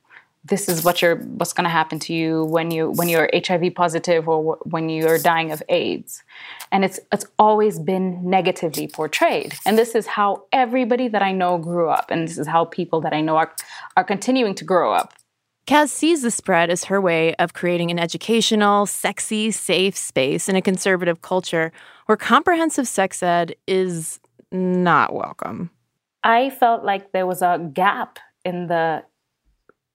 This 0.48 0.70
is 0.70 0.84
what 0.84 1.02
you're 1.02 1.16
what's 1.16 1.54
going 1.54 1.66
to 1.66 1.70
happen 1.70 2.00
to 2.00 2.14
you 2.14 2.46
when 2.46 2.72
you 2.72 2.92
when 2.92 3.10
you're 3.10 3.30
HIV 3.34 3.74
positive 3.76 4.30
or 4.30 4.56
wh- 4.56 4.68
when 4.74 4.90
you're 4.90 5.18
dying 5.18 5.52
of 5.52 5.62
AIDS. 5.70 6.24
And 6.72 6.86
it's 6.86 7.00
it's 7.12 7.26
always 7.40 7.80
been 7.80 8.30
negatively 8.30 8.88
portrayed. 8.88 9.56
And 9.66 9.78
this 9.78 9.96
is 9.96 10.06
how 10.06 10.44
everybody 10.52 11.08
that 11.08 11.22
I 11.24 11.32
know 11.32 11.58
grew 11.58 11.90
up 11.90 12.12
and 12.12 12.28
this 12.28 12.38
is 12.38 12.48
how 12.48 12.66
people 12.66 13.02
that 13.02 13.14
I 13.14 13.22
know 13.22 13.38
are 13.38 13.54
are 13.98 14.04
continuing 14.04 14.56
to 14.56 14.64
grow 14.64 14.94
up. 14.94 15.14
Kaz 15.68 15.90
sees 15.90 16.22
the 16.22 16.30
spread 16.30 16.70
as 16.70 16.84
her 16.86 17.02
way 17.02 17.34
of 17.36 17.54
creating 17.54 17.90
an 17.90 17.98
educational, 17.98 18.86
sexy, 18.86 19.50
safe 19.50 19.98
space 19.98 20.48
in 20.48 20.56
a 20.56 20.62
conservative 20.62 21.24
culture 21.24 21.72
where 22.06 22.16
comprehensive 22.16 22.88
sex 22.88 23.24
ed 23.24 23.56
is 23.68 24.20
not 24.52 25.16
welcome. 25.16 25.72
I 26.24 26.52
felt 26.52 26.84
like 26.84 27.12
there 27.12 27.26
was 27.26 27.42
a 27.42 27.70
gap 27.74 28.20
in 28.44 28.68
the 28.68 29.04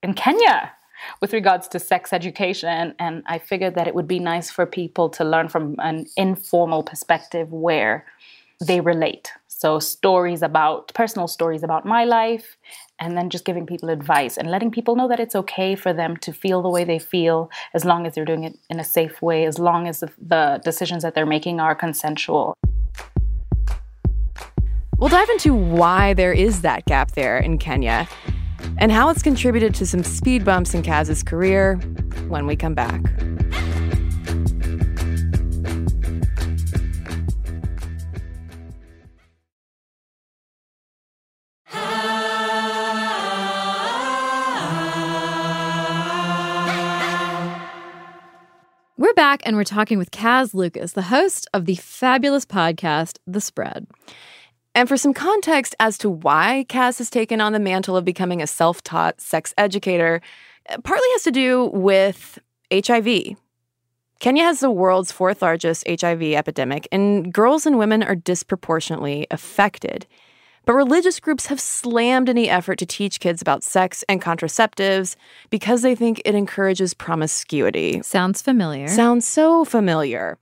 in 0.03 0.15
Kenya 0.15 0.73
with 1.21 1.33
regards 1.33 1.69
to 1.69 1.79
sex 1.79 2.13
education 2.13 2.95
and 2.99 3.23
I 3.27 3.39
figured 3.39 3.75
that 3.75 3.87
it 3.87 3.95
would 3.95 4.09
be 4.09 4.19
nice 4.19 4.51
for 4.51 4.67
people 4.67 5.09
to 5.11 5.25
learn 5.25 5.49
from 5.49 5.77
an 5.79 6.07
informal 6.17 6.83
perspective 6.83 7.53
where 7.53 8.05
they 8.61 8.81
relate. 8.81 9.33
So 9.49 9.79
stories 9.79 10.43
about 10.43 10.93
personal 10.95 11.27
stories 11.27 11.63
about 11.63 11.85
my 11.85 12.05
life 12.05 12.57
and 12.99 13.17
then 13.17 13.31
just 13.31 13.45
giving 13.45 13.67
people 13.67 13.89
advice 13.89 14.37
and 14.37 14.51
letting 14.51 14.71
people 14.71 14.97
know 14.97 15.09
that 15.09 15.21
it's 15.21 15.35
okay 15.35 15.75
for 15.75 15.93
them 15.93 16.17
to 16.19 16.33
feel 16.33 16.63
the 16.63 16.69
way 16.69 16.85
they 16.85 16.99
feel 16.99 17.51
as 17.73 17.85
long 17.85 18.07
as 18.07 18.15
they're 18.15 18.25
doing 18.25 18.45
it 18.45 18.59
in 18.69 18.79
a 18.79 18.85
safe 18.85 19.23
way 19.23 19.45
as 19.45 19.59
long 19.59 19.89
as 19.89 20.01
the, 20.01 20.61
decisions 20.65 21.03
that 21.03 21.15
they're 21.15 21.27
making 21.27 21.61
are 21.61 21.75
consensual. 21.75 22.55
We'll 24.99 25.09
dive 25.09 25.31
into 25.31 25.55
why 25.55 26.13
there 26.13 26.33
is 26.33 26.61
that 26.61 26.85
gap 26.85 27.13
there 27.13 27.39
in 27.39 27.57
Kenya 27.57 28.07
and 28.79 28.91
how 28.91 29.09
it's 29.09 29.23
contributed 29.23 29.75
to 29.77 29.87
some 29.87 30.03
speed 30.03 30.45
bumps 30.45 30.75
in 30.75 30.83
Kaz's 30.83 31.23
career 31.23 31.77
when 32.29 32.47
we 32.47 32.57
come 32.57 32.75
back. 32.75 33.01
We're 48.97 49.15
back 49.15 49.41
and 49.47 49.57
we're 49.57 49.65
talking 49.65 49.97
with 49.97 50.11
Kaz 50.11 50.53
Lucas, 50.53 50.93
the 50.93 51.03
host 51.03 51.49
of 51.55 51.65
the 51.65 51.77
fabulous 51.77 52.45
podcast, 52.45 53.19
The 53.27 53.41
Spread. 53.41 53.87
And 54.81 54.89
for 54.89 54.97
some 54.97 55.13
context 55.13 55.77
as 55.79 55.99
to 55.99 56.09
why 56.09 56.65
Kaz 56.71 56.97
has 56.97 57.11
taken 57.11 57.39
on 57.43 57.53
the 57.53 57.61
mantle 57.61 57.99
of 57.99 58.05
becoming 58.07 58.41
a 58.41 58.47
self 58.47 58.83
taught 58.83 59.21
sex 59.21 59.53
educator, 59.59 60.23
it 60.71 60.83
partly 60.85 61.07
has 61.13 61.23
to 61.25 61.31
do 61.31 61.67
with 61.75 62.39
HIV. 62.73 63.37
Kenya 64.21 64.43
has 64.43 64.61
the 64.61 64.71
world's 64.71 65.13
fourth 65.13 65.43
largest 65.43 65.87
HIV 65.87 66.23
epidemic, 66.23 66.89
and 66.91 67.31
girls 67.31 67.67
and 67.67 67.77
women 67.77 68.03
are 68.03 68.15
disproportionately 68.15 69.27
affected. 69.31 70.07
But 70.65 70.73
religious 70.73 71.21
groups 71.21 71.45
have 71.49 71.61
slammed 71.61 72.31
any 72.31 72.49
effort 72.49 72.77
to 72.77 72.87
teach 72.87 73.21
kids 73.21 73.43
about 73.43 73.63
sex 73.63 74.03
and 74.09 74.23
contraceptives 74.23 75.15
because 75.51 75.83
they 75.83 75.95
think 75.95 76.23
it 76.25 76.35
encourages 76.35 76.95
promiscuity. 76.95 78.01
Sounds 78.01 78.41
familiar. 78.41 78.89
Sounds 78.89 79.29
so 79.29 79.67
familiar. 79.67 80.39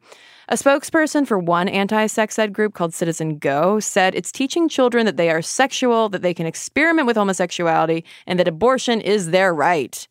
A 0.51 0.55
spokesperson 0.55 1.27
for 1.27 1.39
one 1.39 1.69
anti 1.69 2.07
sex 2.07 2.39
ed 2.39 2.55
group 2.55 2.73
called 2.73 2.93
CitizenGO 2.93 3.83
said 3.83 4.15
it's 4.15 4.33
teaching 4.33 4.67
children 4.67 5.05
that 5.05 5.19
they 5.19 5.29
are 5.29 5.43
sexual, 5.43 6.09
that 6.09 6.23
they 6.23 6.33
can 6.33 6.47
experiment 6.47 7.07
with 7.07 7.19
homosexuality, 7.19 8.03
and 8.27 8.39
that 8.39 8.49
abortion 8.49 9.03
is 9.03 9.31
their 9.31 9.53
right. 9.53 10.09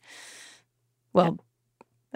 Well, 1.13 1.39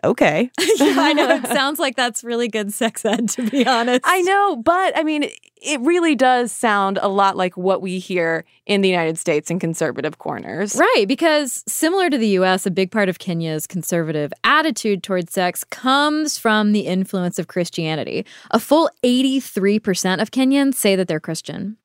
okay. 0.04 0.50
yeah, 0.78 0.96
I 0.98 1.14
know. 1.14 1.30
It 1.30 1.48
sounds 1.54 1.80
like 1.80 1.96
that's 1.96 2.24
really 2.24 2.48
good 2.48 2.74
sex 2.74 3.06
ed, 3.06 3.30
to 3.30 3.50
be 3.50 3.66
honest. 3.66 4.02
I 4.04 4.22
know, 4.22 4.56
but 4.58 4.98
I 4.98 5.04
mean, 5.04 5.30
it 5.62 5.80
really 5.82 6.16
does 6.16 6.52
sound 6.52 6.98
a 7.02 7.08
lot 7.08 7.38
like 7.38 7.56
what 7.56 7.82
we 7.82 8.00
hear 8.00 8.46
in 8.66 8.82
the 8.82 8.90
United 8.90 9.18
States 9.18 9.52
in 9.52 9.60
conservative 9.60 10.18
corners. 10.18 10.76
Right, 10.76 11.06
because 11.08 11.64
similar 11.68 12.10
to 12.10 12.18
the 12.18 12.30
US, 12.40 12.66
a 12.66 12.72
big 12.72 12.92
part 12.92 13.10
of 13.10 13.20
Kenya's 13.20 13.68
conservative 13.68 14.34
attitude 14.44 15.04
towards 15.04 15.34
sex 15.34 15.64
comes 15.64 16.38
from 16.38 16.72
the 16.72 16.82
influence 16.82 17.38
of 17.38 17.48
Christianity. 17.48 18.26
A 18.52 18.60
full 18.60 18.90
83% 19.04 20.22
of 20.22 20.32
Kenyans 20.32 20.76
say 20.76 20.96
that 20.96 21.08
they're 21.08 21.20
Christian. 21.20 21.78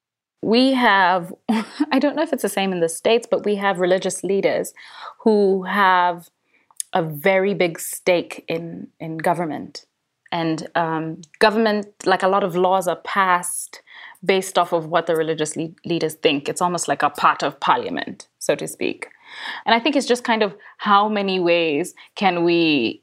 we 0.42 0.72
have 0.72 1.32
i 1.92 1.98
don't 1.98 2.14
know 2.14 2.22
if 2.22 2.32
it's 2.32 2.42
the 2.42 2.48
same 2.48 2.70
in 2.72 2.80
the 2.80 2.88
states 2.88 3.26
but 3.30 3.44
we 3.44 3.56
have 3.56 3.78
religious 3.80 4.22
leaders 4.22 4.72
who 5.24 5.62
have 5.64 6.28
a 6.92 7.02
very 7.02 7.54
big 7.54 7.78
stake 7.78 8.44
in 8.48 8.88
in 9.00 9.18
government. 9.18 9.86
And 10.32 10.68
um, 10.74 11.22
government 11.38 11.86
like 12.04 12.22
a 12.22 12.28
lot 12.28 12.44
of 12.44 12.56
laws 12.56 12.88
are 12.88 12.96
passed 12.96 13.82
based 14.24 14.58
off 14.58 14.72
of 14.72 14.86
what 14.86 15.06
the 15.06 15.14
religious 15.14 15.56
le- 15.56 15.74
leaders 15.84 16.14
think. 16.14 16.48
It's 16.48 16.60
almost 16.60 16.88
like 16.88 17.02
a 17.02 17.10
part 17.10 17.42
of 17.42 17.60
parliament 17.60 18.28
so 18.46 18.54
to 18.54 18.66
speak. 18.66 19.08
And 19.66 19.74
i 19.74 19.80
think 19.80 19.96
it's 19.96 20.06
just 20.06 20.24
kind 20.24 20.42
of 20.42 20.54
how 20.78 21.08
many 21.08 21.40
ways 21.40 21.94
can 22.14 22.44
we 22.44 23.02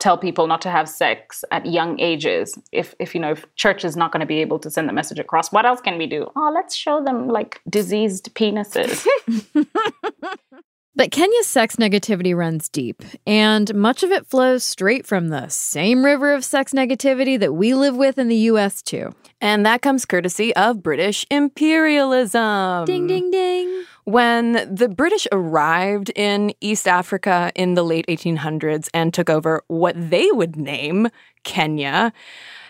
tell 0.00 0.18
people 0.18 0.48
not 0.48 0.60
to 0.62 0.70
have 0.76 0.88
sex 0.88 1.44
at 1.52 1.64
young 1.64 2.00
ages 2.00 2.58
if 2.72 2.94
if 2.98 3.14
you 3.14 3.20
know 3.20 3.30
if 3.30 3.46
church 3.54 3.84
is 3.84 3.96
not 3.96 4.10
going 4.12 4.24
to 4.26 4.26
be 4.34 4.40
able 4.40 4.58
to 4.58 4.70
send 4.70 4.88
the 4.88 4.92
message 4.92 5.20
across? 5.20 5.52
What 5.52 5.64
else 5.64 5.80
can 5.80 5.96
we 5.98 6.06
do? 6.16 6.20
Oh 6.34 6.50
let's 6.52 6.74
show 6.74 6.96
them 7.04 7.28
like 7.28 7.60
diseased 7.78 8.34
penises 8.34 9.06
But 10.94 11.10
Kenya's 11.10 11.46
sex 11.46 11.76
negativity 11.76 12.36
runs 12.36 12.68
deep, 12.68 13.02
and 13.26 13.74
much 13.74 14.02
of 14.02 14.10
it 14.10 14.26
flows 14.26 14.62
straight 14.62 15.06
from 15.06 15.28
the 15.28 15.48
same 15.48 16.04
river 16.04 16.34
of 16.34 16.44
sex 16.44 16.74
negativity 16.74 17.40
that 17.40 17.54
we 17.54 17.72
live 17.72 17.96
with 17.96 18.18
in 18.18 18.28
the 18.28 18.36
US, 18.36 18.82
too. 18.82 19.14
And 19.40 19.64
that 19.64 19.80
comes 19.80 20.04
courtesy 20.04 20.54
of 20.54 20.82
British 20.82 21.24
imperialism. 21.30 22.84
Ding, 22.84 23.06
ding, 23.06 23.30
ding. 23.30 23.84
When 24.04 24.52
the 24.70 24.90
British 24.90 25.26
arrived 25.32 26.10
in 26.14 26.52
East 26.60 26.86
Africa 26.86 27.52
in 27.54 27.72
the 27.72 27.84
late 27.84 28.06
1800s 28.08 28.90
and 28.92 29.14
took 29.14 29.30
over 29.30 29.62
what 29.68 29.94
they 29.96 30.30
would 30.30 30.56
name 30.56 31.08
Kenya, 31.42 32.12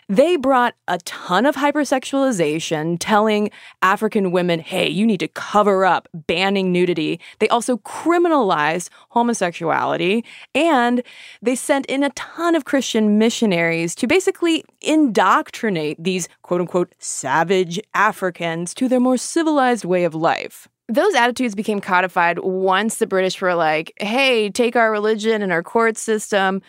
they 0.08 0.36
brought 0.36 0.74
a 0.88 0.98
ton 0.98 1.46
of 1.46 1.56
hypersexualization, 1.56 2.96
telling 3.00 3.50
African 3.82 4.30
women, 4.30 4.60
hey, 4.60 4.88
you 4.88 5.06
need 5.06 5.20
to 5.20 5.28
cover 5.28 5.84
up, 5.84 6.08
banning 6.12 6.72
nudity. 6.72 7.20
They 7.38 7.48
also 7.48 7.78
criminalized 7.78 8.90
homosexuality, 9.10 10.24
and 10.54 11.02
they 11.40 11.54
sent 11.54 11.86
in 11.86 12.02
a 12.02 12.10
ton 12.10 12.54
of 12.54 12.64
Christian 12.64 13.18
missionaries 13.18 13.94
to 13.96 14.06
basically 14.06 14.64
indoctrinate 14.80 16.02
these 16.02 16.28
quote 16.42 16.60
unquote 16.60 16.94
savage 16.98 17.80
Africans 17.94 18.74
to 18.74 18.88
their 18.88 19.00
more 19.00 19.16
civilized 19.16 19.84
way 19.84 20.04
of 20.04 20.14
life. 20.14 20.68
Those 20.88 21.14
attitudes 21.14 21.54
became 21.54 21.80
codified 21.80 22.40
once 22.40 22.96
the 22.96 23.06
British 23.06 23.40
were 23.40 23.54
like, 23.54 23.92
hey, 23.98 24.50
take 24.50 24.76
our 24.76 24.90
religion 24.90 25.40
and 25.40 25.52
our 25.52 25.62
court 25.62 25.96
system. 25.96 26.60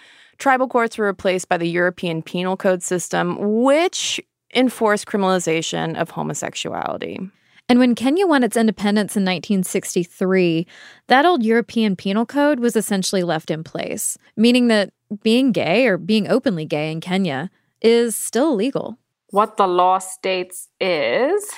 Tribal 0.44 0.68
courts 0.68 0.98
were 0.98 1.06
replaced 1.06 1.48
by 1.48 1.56
the 1.56 1.70
European 1.70 2.22
Penal 2.22 2.58
Code 2.58 2.84
system, 2.84 3.38
which 3.40 4.20
enforced 4.54 5.06
criminalization 5.06 5.96
of 5.96 6.10
homosexuality. 6.10 7.32
And 7.70 7.80
when 7.80 7.96
Kenya 7.96 8.28
won 8.28 8.44
its 8.44 8.58
independence 8.58 9.16
in 9.16 9.24
1963, 9.24 10.68
that 11.08 11.26
old 11.26 11.44
European 11.44 11.96
Penal 11.96 12.26
Code 12.26 12.60
was 12.60 12.76
essentially 12.76 13.24
left 13.24 13.52
in 13.52 13.64
place, 13.64 14.18
meaning 14.36 14.68
that 14.68 14.92
being 15.22 15.54
gay 15.54 15.88
or 15.88 15.98
being 15.98 16.28
openly 16.28 16.66
gay 16.66 16.92
in 16.92 17.00
Kenya 17.00 17.50
is 17.82 18.14
still 18.14 18.52
illegal. 18.52 18.98
what 19.30 19.56
the 19.56 19.66
law 19.66 19.98
states 19.98 20.68
is 20.82 21.50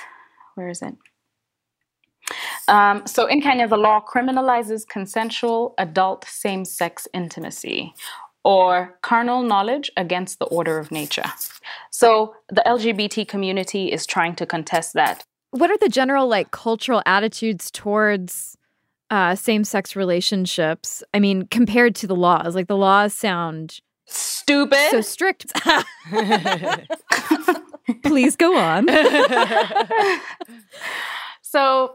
where 0.54 0.68
is 0.68 0.80
it 0.80 0.94
um, 2.68 3.06
so 3.06 3.26
in 3.26 3.40
Kenya, 3.40 3.68
the 3.68 3.76
law 3.76 4.00
criminalizes 4.00 4.84
consensual 4.88 5.74
adult 5.78 6.24
same 6.24 6.64
sex 6.64 7.06
intimacy 7.14 7.94
or 8.46 8.96
carnal 9.02 9.42
knowledge 9.42 9.90
against 9.96 10.38
the 10.38 10.44
order 10.46 10.78
of 10.78 10.92
nature. 10.92 11.24
So 11.90 12.34
the 12.48 12.62
LGBT 12.64 13.26
community 13.26 13.92
is 13.92 14.06
trying 14.06 14.36
to 14.36 14.46
contest 14.46 14.94
that. 14.94 15.24
What 15.50 15.68
are 15.70 15.78
the 15.78 15.88
general 15.88 16.28
like 16.28 16.52
cultural 16.52 17.02
attitudes 17.06 17.72
towards 17.72 18.56
uh, 19.10 19.34
same-sex 19.34 19.96
relationships? 19.96 21.02
I 21.12 21.18
mean, 21.18 21.48
compared 21.50 21.96
to 21.96 22.06
the 22.06 22.14
laws, 22.14 22.54
like 22.54 22.68
the 22.68 22.76
laws 22.76 23.12
sound 23.12 23.80
Stupid. 24.06 24.90
so 24.90 25.00
strict. 25.00 25.46
Please 28.04 28.36
go 28.36 28.56
on. 28.56 28.86
So 31.56 31.94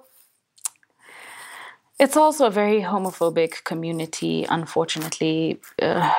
it's 2.00 2.18
also 2.18 2.48
a 2.48 2.50
very 2.50 2.82
homophobic 2.82 3.64
community, 3.64 4.44
unfortunately, 4.50 5.60
uh, 5.80 6.12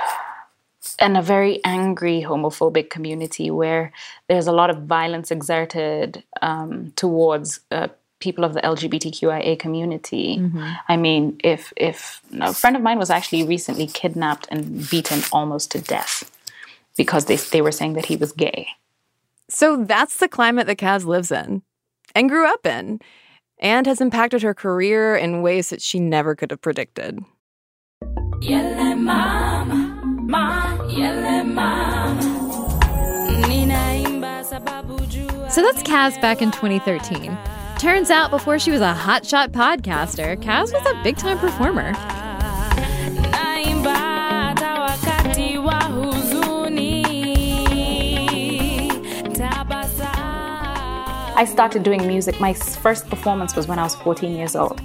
and 0.99 1.17
a 1.17 1.23
very 1.23 1.61
angry 1.65 2.23
homophobic 2.23 2.91
community 2.91 3.51
where 3.51 3.93
there's 4.29 4.47
a 4.47 4.53
lot 4.53 4.71
of 4.71 4.83
violence 4.83 5.31
exerted 5.31 6.23
um, 6.41 6.93
towards 6.97 7.61
uh, 7.71 7.89
people 8.21 8.45
of 8.45 8.55
the 8.55 8.61
LGBTQIA 8.61 9.59
community. 9.59 10.39
I 10.89 10.97
mean, 10.97 11.39
if 11.43 11.73
if 11.77 12.23
a 12.41 12.55
friend 12.55 12.77
of 12.77 12.83
mine 12.83 12.99
was 12.99 13.11
actually 13.11 13.45
recently 13.45 13.87
kidnapped 13.87 14.47
and 14.51 14.89
beaten 14.89 15.23
almost 15.33 15.71
to 15.73 15.81
death 15.81 16.31
because 16.97 17.27
they 17.27 17.37
they 17.37 17.61
were 17.61 17.73
saying 17.73 17.95
that 17.95 18.07
he 18.07 18.17
was 18.17 18.33
gay. 18.33 18.69
So 19.49 19.85
that's 19.85 20.17
the 20.17 20.29
climate 20.29 20.67
that 20.67 20.79
Kaz 20.79 21.05
lives 21.05 21.31
in 21.31 21.63
and 22.15 22.29
grew 22.29 22.47
up 22.47 22.65
in, 22.67 23.01
and 23.59 23.87
has 23.87 24.01
impacted 24.01 24.43
her 24.43 24.55
career 24.55 25.17
in 25.17 25.43
ways 25.43 25.71
that 25.71 25.83
she 25.83 25.99
never 26.01 26.35
could 26.35 26.51
have 26.51 26.63
predicted. 26.63 27.19
So 35.51 35.61
that's 35.61 35.83
Kaz 35.83 36.19
back 36.23 36.41
in 36.41 36.51
2013. 36.51 37.37
Turns 37.79 38.11
out, 38.11 38.31
before 38.31 38.59
she 38.59 38.71
was 38.71 38.81
a 38.81 38.95
hotshot 38.95 39.49
podcaster, 39.49 40.43
Kaz 40.43 40.73
was 40.73 40.87
a 40.87 41.03
big 41.03 41.19
time 41.19 41.39
performer. 41.39 41.93
I 51.35 51.45
started 51.45 51.83
doing 51.83 52.07
music. 52.07 52.41
My 52.41 52.55
first 52.55 53.11
performance 53.11 53.55
was 53.55 53.67
when 53.67 53.79
I 53.79 53.83
was 53.83 53.97
14 53.97 54.35
years 54.35 54.57
old. 54.57 54.81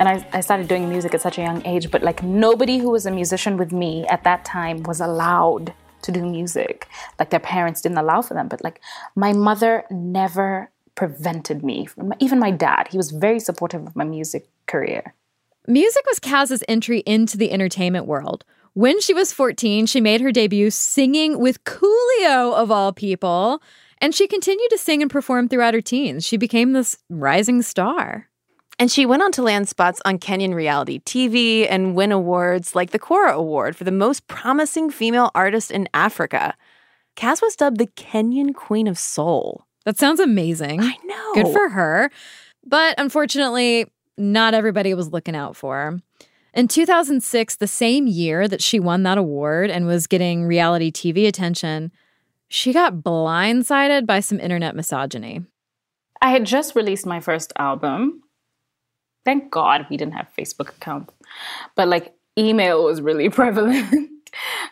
And 0.00 0.08
I, 0.08 0.26
I 0.32 0.40
started 0.40 0.66
doing 0.66 0.88
music 0.88 1.14
at 1.14 1.20
such 1.20 1.38
a 1.38 1.42
young 1.42 1.64
age, 1.64 1.90
but 1.90 2.02
like 2.02 2.22
nobody 2.22 2.78
who 2.78 2.90
was 2.90 3.06
a 3.06 3.10
musician 3.10 3.56
with 3.56 3.72
me 3.72 4.06
at 4.08 4.24
that 4.24 4.44
time 4.44 4.82
was 4.82 5.00
allowed 5.00 5.72
to 6.02 6.12
do 6.12 6.22
music. 6.24 6.88
Like 7.18 7.30
their 7.30 7.40
parents 7.40 7.80
didn't 7.80 7.98
allow 7.98 8.20
for 8.22 8.34
them. 8.34 8.48
But 8.48 8.62
like 8.62 8.80
my 9.14 9.32
mother 9.32 9.84
never 9.90 10.70
prevented 10.94 11.64
me, 11.64 11.88
even 12.20 12.38
my 12.38 12.50
dad, 12.50 12.88
he 12.90 12.96
was 12.96 13.10
very 13.10 13.40
supportive 13.40 13.86
of 13.86 13.96
my 13.96 14.04
music 14.04 14.48
career. 14.66 15.14
Music 15.66 16.04
was 16.06 16.18
Kaz's 16.18 16.62
entry 16.68 17.00
into 17.06 17.38
the 17.38 17.50
entertainment 17.50 18.06
world. 18.06 18.44
When 18.74 19.00
she 19.00 19.14
was 19.14 19.32
14, 19.32 19.86
she 19.86 20.00
made 20.00 20.20
her 20.20 20.32
debut 20.32 20.70
singing 20.70 21.38
with 21.38 21.62
Coolio, 21.64 22.54
of 22.54 22.70
all 22.70 22.92
people. 22.92 23.62
And 23.98 24.14
she 24.14 24.26
continued 24.26 24.70
to 24.70 24.78
sing 24.78 25.00
and 25.00 25.10
perform 25.10 25.48
throughout 25.48 25.74
her 25.74 25.80
teens. 25.80 26.26
She 26.26 26.36
became 26.36 26.72
this 26.72 26.98
rising 27.08 27.62
star. 27.62 28.28
And 28.78 28.90
she 28.90 29.06
went 29.06 29.22
on 29.22 29.32
to 29.32 29.42
land 29.42 29.68
spots 29.68 30.00
on 30.04 30.18
Kenyan 30.18 30.54
reality 30.54 31.00
TV 31.00 31.66
and 31.68 31.94
win 31.94 32.10
awards 32.10 32.74
like 32.74 32.90
the 32.90 32.98
Kora 32.98 33.36
Award 33.36 33.76
for 33.76 33.84
the 33.84 33.92
most 33.92 34.26
promising 34.26 34.90
female 34.90 35.30
artist 35.34 35.70
in 35.70 35.88
Africa. 35.94 36.54
Kaz 37.16 37.40
was 37.40 37.54
dubbed 37.54 37.78
the 37.78 37.86
Kenyan 37.86 38.54
Queen 38.54 38.88
of 38.88 38.98
Soul. 38.98 39.64
That 39.84 39.98
sounds 39.98 40.18
amazing. 40.18 40.80
I 40.80 40.96
know. 41.04 41.34
Good 41.34 41.52
for 41.52 41.68
her. 41.68 42.10
But 42.66 42.94
unfortunately, 42.98 43.86
not 44.16 44.54
everybody 44.54 44.94
was 44.94 45.12
looking 45.12 45.36
out 45.36 45.56
for 45.56 45.76
her. 45.76 46.00
In 46.54 46.68
2006, 46.68 47.56
the 47.56 47.66
same 47.66 48.06
year 48.06 48.48
that 48.48 48.62
she 48.62 48.80
won 48.80 49.02
that 49.02 49.18
award 49.18 49.70
and 49.70 49.86
was 49.86 50.06
getting 50.06 50.44
reality 50.44 50.90
TV 50.90 51.26
attention, 51.26 51.92
she 52.48 52.72
got 52.72 52.96
blindsided 52.96 54.06
by 54.06 54.20
some 54.20 54.40
internet 54.40 54.74
misogyny. 54.74 55.42
I 56.22 56.30
had 56.30 56.46
just 56.46 56.74
released 56.74 57.06
my 57.06 57.20
first 57.20 57.52
album. 57.58 58.22
Thank 59.24 59.50
God 59.50 59.86
we 59.90 59.96
didn't 59.96 60.14
have 60.14 60.28
Facebook 60.38 60.70
accounts. 60.70 61.14
But 61.74 61.88
like 61.88 62.14
email 62.38 62.84
was 62.84 63.00
really 63.00 63.28
prevalent. 63.30 64.10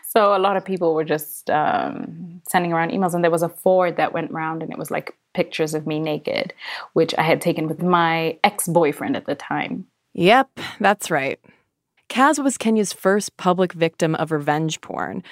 so 0.07 0.35
a 0.35 0.39
lot 0.39 0.57
of 0.57 0.65
people 0.65 0.93
were 0.93 1.03
just 1.03 1.49
um, 1.49 2.41
sending 2.47 2.73
around 2.73 2.91
emails. 2.91 3.13
And 3.13 3.23
there 3.23 3.31
was 3.31 3.43
a 3.43 3.49
forward 3.49 3.97
that 3.97 4.13
went 4.13 4.31
around 4.31 4.61
and 4.61 4.71
it 4.71 4.77
was 4.77 4.91
like 4.91 5.17
pictures 5.33 5.73
of 5.73 5.87
me 5.87 5.99
naked, 5.99 6.53
which 6.93 7.13
I 7.17 7.23
had 7.23 7.41
taken 7.41 7.67
with 7.67 7.81
my 7.81 8.37
ex 8.43 8.67
boyfriend 8.67 9.15
at 9.15 9.25
the 9.25 9.35
time. 9.35 9.87
Yep, 10.13 10.59
that's 10.79 11.09
right. 11.09 11.39
Kaz 12.09 12.43
was 12.43 12.57
Kenya's 12.57 12.93
first 12.93 13.35
public 13.37 13.73
victim 13.73 14.13
of 14.15 14.31
revenge 14.31 14.81
porn, 14.81 15.23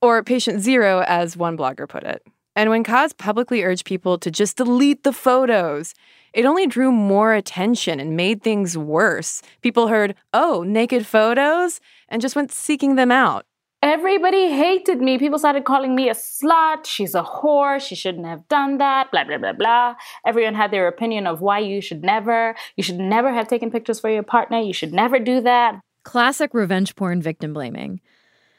or 0.00 0.22
patient 0.22 0.60
zero, 0.60 1.02
as 1.06 1.36
one 1.36 1.56
blogger 1.56 1.88
put 1.88 2.04
it. 2.04 2.24
And 2.58 2.70
when 2.70 2.82
Kaz 2.82 3.16
publicly 3.16 3.62
urged 3.62 3.84
people 3.84 4.18
to 4.18 4.32
just 4.32 4.56
delete 4.56 5.04
the 5.04 5.12
photos, 5.12 5.94
it 6.32 6.44
only 6.44 6.66
drew 6.66 6.90
more 6.90 7.32
attention 7.32 8.00
and 8.00 8.16
made 8.16 8.42
things 8.42 8.76
worse. 8.76 9.42
People 9.62 9.86
heard, 9.86 10.16
oh, 10.34 10.64
naked 10.64 11.06
photos, 11.06 11.78
and 12.08 12.20
just 12.20 12.34
went 12.34 12.50
seeking 12.50 12.96
them 12.96 13.12
out. 13.12 13.46
Everybody 13.80 14.50
hated 14.50 15.00
me. 15.00 15.18
People 15.18 15.38
started 15.38 15.66
calling 15.66 15.94
me 15.94 16.08
a 16.08 16.14
slut. 16.14 16.84
She's 16.84 17.14
a 17.14 17.22
whore. 17.22 17.80
She 17.80 17.94
shouldn't 17.94 18.26
have 18.26 18.48
done 18.48 18.78
that. 18.78 19.12
Blah, 19.12 19.22
blah, 19.22 19.38
blah, 19.38 19.52
blah. 19.52 19.94
Everyone 20.26 20.56
had 20.56 20.72
their 20.72 20.88
opinion 20.88 21.28
of 21.28 21.40
why 21.40 21.60
you 21.60 21.80
should 21.80 22.02
never. 22.02 22.56
You 22.76 22.82
should 22.82 22.98
never 22.98 23.32
have 23.32 23.46
taken 23.46 23.70
pictures 23.70 24.00
for 24.00 24.10
your 24.10 24.24
partner. 24.24 24.58
You 24.58 24.72
should 24.72 24.92
never 24.92 25.20
do 25.20 25.40
that. 25.42 25.78
Classic 26.02 26.52
revenge 26.52 26.96
porn 26.96 27.22
victim 27.22 27.52
blaming. 27.52 28.00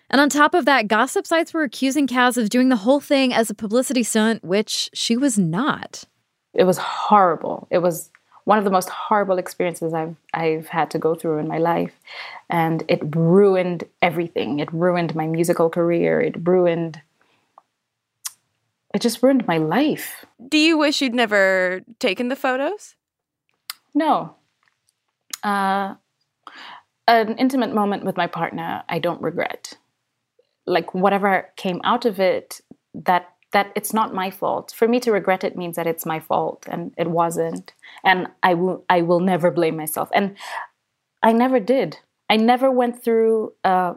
And 0.10 0.20
on 0.20 0.30
top 0.30 0.54
of 0.54 0.66
that, 0.66 0.88
gossip 0.88 1.28
sites 1.28 1.54
were 1.54 1.64
accusing 1.64 2.08
Kaz 2.08 2.38
of 2.38 2.50
doing 2.50 2.70
the 2.70 2.78
whole 2.78 3.00
thing 3.00 3.34
as 3.34 3.50
a 3.50 3.54
publicity 3.54 4.04
stunt, 4.04 4.44
which 4.44 4.90
she 4.94 5.16
was 5.16 5.38
not. 5.38 6.06
It 6.54 6.64
was 6.64 6.78
horrible. 6.78 7.68
It 7.70 7.80
was 7.80 8.10
one 8.46 8.58
of 8.58 8.64
the 8.64 8.72
most 8.72 8.90
horrible 8.90 9.38
experiences 9.38 9.94
I've 9.94 10.16
I've 10.34 10.68
had 10.68 10.90
to 10.92 10.98
go 10.98 11.14
through 11.14 11.38
in 11.38 11.48
my 11.48 11.60
life, 11.60 11.94
and 12.50 12.84
it 12.88 13.16
ruined 13.16 13.84
everything. 14.02 14.60
It 14.60 14.74
ruined 14.74 15.14
my 15.14 15.28
musical 15.28 15.70
career. 15.70 16.20
It 16.20 16.48
ruined. 16.48 17.00
It 18.96 19.02
just 19.02 19.22
ruined 19.22 19.48
my 19.48 19.60
life. 19.60 20.26
Do 20.48 20.58
you 20.58 20.80
wish 20.80 21.00
you'd 21.00 21.14
never 21.14 21.82
taken 22.00 22.30
the 22.30 22.36
photos? 22.36 22.96
No. 23.94 24.36
Uh, 25.44 25.94
an 27.08 27.38
intimate 27.38 27.74
moment 27.74 28.04
with 28.04 28.18
my 28.18 28.26
partner, 28.26 28.84
I 28.90 28.98
don't 28.98 29.22
regret. 29.22 29.78
Like 30.70 30.94
whatever 30.94 31.50
came 31.56 31.82
out 31.84 32.06
of 32.06 32.20
it, 32.20 32.62
that 32.94 33.30
that 33.52 33.72
it's 33.76 33.94
not 33.94 34.14
my 34.14 34.30
fault. 34.30 34.74
For 34.76 34.88
me 34.88 35.00
to 35.00 35.12
regret 35.12 35.44
it 35.44 35.58
means 35.58 35.76
that 35.76 35.88
it's 35.88 36.06
my 36.06 36.20
fault 36.20 36.68
and 36.70 36.94
it 36.98 37.10
wasn't. 37.10 37.74
And 38.04 38.28
I 38.44 38.54
will 38.54 38.86
I 38.90 39.02
will 39.02 39.20
never 39.20 39.52
blame 39.52 39.76
myself. 39.76 40.10
And 40.14 40.38
I 41.24 41.32
never 41.34 41.60
did. 41.60 41.98
I 42.30 42.38
never 42.38 42.70
went 42.70 43.04
through 43.04 43.54
a 43.64 43.96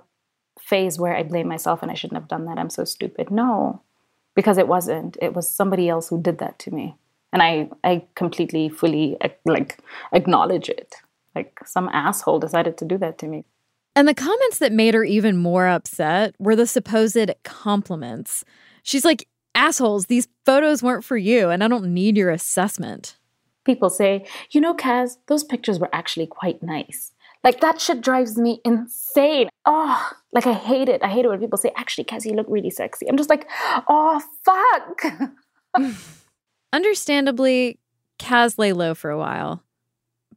phase 0.59 0.99
where 0.99 1.15
I 1.15 1.23
blame 1.23 1.49
myself 1.49 1.83
and 1.83 1.91
I 1.91 1.95
shouldn't 1.95 2.21
have 2.21 2.29
done 2.29 2.47
that. 2.47 2.59
I'm 2.59 2.71
so 2.71 2.85
stupid. 2.85 3.31
No. 3.31 3.83
Because 4.35 4.57
it 4.57 4.69
wasn't. 4.69 5.19
It 5.21 5.35
was 5.35 5.49
somebody 5.49 5.89
else 5.89 6.09
who 6.09 6.21
did 6.21 6.39
that 6.39 6.59
to 6.61 6.71
me. 6.71 6.97
And 7.33 7.43
I 7.43 7.71
I 7.85 8.07
completely 8.15 8.69
fully 8.71 9.19
like 9.45 9.79
acknowledge 10.13 10.69
it. 10.71 10.95
Like 11.35 11.61
some 11.67 11.89
asshole 11.93 12.41
decided 12.41 12.79
to 12.79 12.85
do 12.85 12.99
that 12.99 13.19
to 13.19 13.27
me. 13.27 13.45
And 13.95 14.09
the 14.09 14.15
comments 14.15 14.59
that 14.59 14.73
made 14.73 14.95
her 14.95 15.05
even 15.05 15.37
more 15.37 15.69
upset 15.69 16.35
were 16.39 16.57
the 16.57 16.67
supposed 16.67 17.31
compliments. 17.45 18.45
She's 18.83 19.05
like, 19.05 19.29
assholes, 19.55 20.07
these 20.07 20.29
photos 20.47 20.83
weren't 20.83 21.05
for 21.05 21.17
you, 21.17 21.51
and 21.51 21.63
I 21.63 21.69
don't 21.69 21.93
need 21.93 22.17
your 22.17 22.31
assessment. 22.31 23.17
People 23.65 23.91
say, 23.91 24.27
you 24.51 24.61
know, 24.61 24.75
Kaz, 24.75 25.19
those 25.29 25.45
pictures 25.45 25.79
were 25.79 25.91
actually 25.93 26.27
quite 26.27 26.63
nice. 26.63 27.13
Like 27.45 27.61
that 27.61 27.81
shit 27.81 28.01
drives 28.01 28.39
me 28.39 28.61
insane. 28.65 29.49
Oh, 29.67 30.13
like 30.33 30.47
I 30.47 30.53
hate 30.53 30.89
it. 30.89 31.03
I 31.03 31.09
hate 31.09 31.25
it 31.25 31.29
when 31.29 31.41
people 31.41 31.59
say, 31.59 31.73
actually, 31.77 32.05
Kaz, 32.05 32.25
you 32.25 32.35
look 32.35 32.47
really 32.49 32.71
sexy. 32.71 33.09
I'm 33.09 33.17
just 33.17 33.31
like, 33.31 33.49
oh, 33.89 34.21
fuck. 34.45 35.05
Understandably, 36.73 37.79
Kaz 38.19 38.59
lay 38.59 38.73
low 38.73 38.95
for 38.95 39.11
a 39.11 39.19
while, 39.19 39.63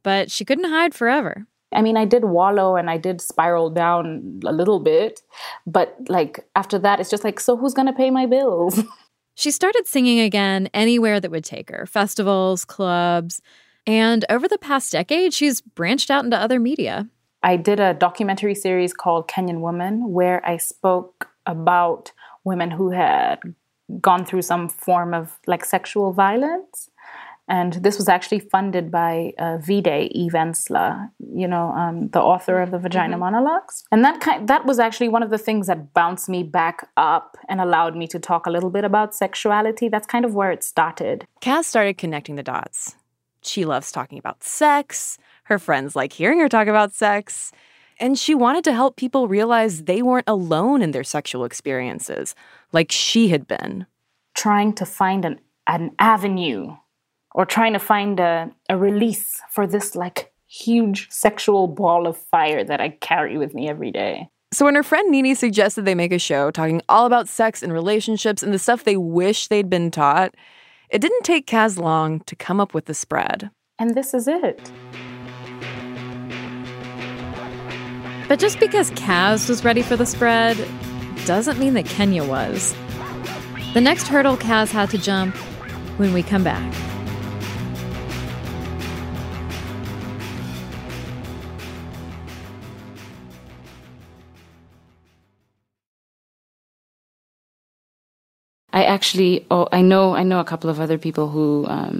but 0.02 0.30
she 0.30 0.44
couldn't 0.44 0.70
hide 0.70 0.94
forever. 0.94 1.46
I 1.72 1.82
mean, 1.82 1.96
I 1.96 2.04
did 2.04 2.24
wallow 2.24 2.76
and 2.76 2.88
I 2.88 2.96
did 2.96 3.20
spiral 3.20 3.70
down 3.70 4.40
a 4.46 4.52
little 4.52 4.80
bit, 4.80 5.20
but 5.66 5.96
like 6.08 6.46
after 6.54 6.78
that, 6.78 7.00
it's 7.00 7.10
just 7.10 7.24
like, 7.24 7.40
so 7.40 7.56
who's 7.56 7.74
gonna 7.74 7.92
pay 7.92 8.10
my 8.10 8.26
bills? 8.26 8.80
She 9.38 9.50
started 9.50 9.86
singing 9.86 10.18
again 10.18 10.70
anywhere 10.72 11.20
that 11.20 11.30
would 11.30 11.44
take 11.44 11.68
her 11.68 11.84
festivals, 11.84 12.64
clubs, 12.64 13.42
and 13.86 14.24
over 14.30 14.48
the 14.48 14.56
past 14.58 14.92
decade, 14.92 15.34
she's 15.34 15.60
branched 15.60 16.10
out 16.10 16.24
into 16.24 16.38
other 16.38 16.58
media. 16.58 17.06
I 17.42 17.56
did 17.56 17.78
a 17.78 17.94
documentary 17.94 18.54
series 18.54 18.92
called 18.92 19.28
Kenyan 19.28 19.60
Woman 19.60 20.10
where 20.10 20.44
I 20.44 20.56
spoke 20.56 21.28
about 21.44 22.12
women 22.44 22.70
who 22.70 22.90
had 22.90 23.38
gone 24.00 24.24
through 24.24 24.42
some 24.42 24.68
form 24.68 25.14
of 25.14 25.38
like 25.46 25.64
sexual 25.64 26.12
violence 26.12 26.90
and 27.48 27.74
this 27.74 27.96
was 27.96 28.08
actually 28.08 28.40
funded 28.40 28.90
by 28.90 29.32
uh, 29.38 29.58
Ensler, 29.58 31.10
you 31.32 31.46
know, 31.46 31.70
um, 31.70 32.08
the 32.08 32.20
author 32.20 32.60
of 32.60 32.72
the 32.72 32.78
Vagina 32.78 33.14
mm-hmm. 33.14 33.20
Monologues. 33.20 33.84
And 33.92 34.04
that 34.04 34.20
kind, 34.20 34.48
that 34.48 34.66
was 34.66 34.80
actually 34.80 35.08
one 35.08 35.22
of 35.22 35.30
the 35.30 35.38
things 35.38 35.68
that 35.68 35.94
bounced 35.94 36.28
me 36.28 36.42
back 36.42 36.88
up 36.96 37.36
and 37.48 37.60
allowed 37.60 37.96
me 37.96 38.08
to 38.08 38.18
talk 38.18 38.46
a 38.46 38.50
little 38.50 38.70
bit 38.70 38.84
about 38.84 39.14
sexuality. 39.14 39.88
That's 39.88 40.06
kind 40.06 40.24
of 40.24 40.34
where 40.34 40.50
it 40.50 40.64
started. 40.64 41.24
Kaz 41.40 41.64
started 41.64 41.98
connecting 41.98 42.34
the 42.34 42.42
dots. 42.42 42.96
She 43.42 43.64
loves 43.64 43.92
talking 43.92 44.18
about 44.18 44.42
sex. 44.42 45.16
Her 45.44 45.60
friends 45.60 45.94
like 45.94 46.12
hearing 46.12 46.40
her 46.40 46.48
talk 46.48 46.66
about 46.66 46.94
sex. 46.94 47.52
And 48.00 48.18
she 48.18 48.34
wanted 48.34 48.64
to 48.64 48.72
help 48.72 48.96
people 48.96 49.28
realize 49.28 49.84
they 49.84 50.02
weren't 50.02 50.28
alone 50.28 50.82
in 50.82 50.90
their 50.90 51.04
sexual 51.04 51.44
experiences, 51.44 52.34
like 52.72 52.90
she 52.90 53.28
had 53.28 53.46
been. 53.46 53.86
Trying 54.34 54.74
to 54.74 54.84
find 54.84 55.24
an, 55.24 55.40
an 55.66 55.92
avenue 55.98 56.76
or 57.36 57.44
trying 57.44 57.74
to 57.74 57.78
find 57.78 58.18
a, 58.18 58.50
a 58.70 58.76
release 58.76 59.40
for 59.50 59.66
this 59.66 59.94
like 59.94 60.32
huge 60.48 61.08
sexual 61.10 61.68
ball 61.68 62.06
of 62.06 62.16
fire 62.16 62.64
that 62.64 62.80
I 62.80 62.88
carry 62.88 63.36
with 63.36 63.54
me 63.54 63.68
every 63.68 63.92
day. 63.92 64.28
So 64.52 64.64
when 64.64 64.74
her 64.74 64.82
friend 64.82 65.10
Nini 65.10 65.34
suggested 65.34 65.84
they 65.84 65.94
make 65.94 66.12
a 66.12 66.18
show 66.18 66.50
talking 66.50 66.80
all 66.88 67.04
about 67.04 67.28
sex 67.28 67.62
and 67.62 67.72
relationships 67.72 68.42
and 68.42 68.54
the 68.54 68.58
stuff 68.58 68.84
they 68.84 68.96
wish 68.96 69.48
they'd 69.48 69.68
been 69.68 69.90
taught, 69.90 70.34
it 70.88 71.00
didn't 71.00 71.24
take 71.24 71.46
Kaz 71.46 71.78
long 71.78 72.20
to 72.20 72.34
come 72.34 72.58
up 72.58 72.72
with 72.72 72.86
the 72.86 72.94
spread. 72.94 73.50
And 73.78 73.94
this 73.94 74.14
is 74.14 74.26
it. 74.26 74.72
But 78.28 78.38
just 78.38 78.58
because 78.58 78.90
Kaz 78.92 79.48
was 79.48 79.62
ready 79.62 79.82
for 79.82 79.96
the 79.96 80.06
spread 80.06 80.56
doesn't 81.26 81.58
mean 81.58 81.74
that 81.74 81.84
Kenya 81.84 82.24
was. 82.24 82.74
The 83.74 83.80
next 83.82 84.08
hurdle 84.08 84.38
Kaz 84.38 84.70
had 84.70 84.88
to 84.90 84.98
jump 84.98 85.36
when 85.98 86.14
we 86.14 86.22
come 86.22 86.42
back. 86.42 86.95
Actually, 98.96 99.44
oh, 99.50 99.68
I 99.78 99.82
know, 99.82 100.04
I 100.16 100.24
know 100.30 100.40
a 100.40 100.48
couple 100.52 100.70
of 100.70 100.80
other 100.80 100.98
people 101.06 101.26
who 101.34 101.66
um, 101.68 101.96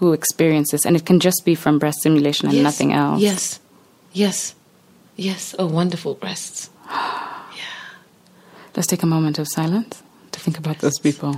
who 0.00 0.06
experience 0.12 0.68
this, 0.72 0.84
and 0.86 0.96
it 0.96 1.04
can 1.04 1.18
just 1.28 1.40
be 1.44 1.54
from 1.54 1.78
breast 1.78 1.98
stimulation 2.00 2.48
and 2.48 2.56
yes, 2.56 2.64
nothing 2.68 2.90
else. 3.02 3.20
Yes, 3.20 3.60
yes, 4.12 4.54
yes. 5.16 5.54
Oh, 5.58 5.66
wonderful 5.80 6.14
breasts. 6.14 6.70
yeah. 6.90 7.74
Let's 8.74 8.88
take 8.92 9.02
a 9.08 9.10
moment 9.16 9.38
of 9.38 9.46
silence 9.60 10.02
to 10.32 10.40
think 10.40 10.56
about 10.58 10.78
those 10.78 10.98
people. 10.98 11.32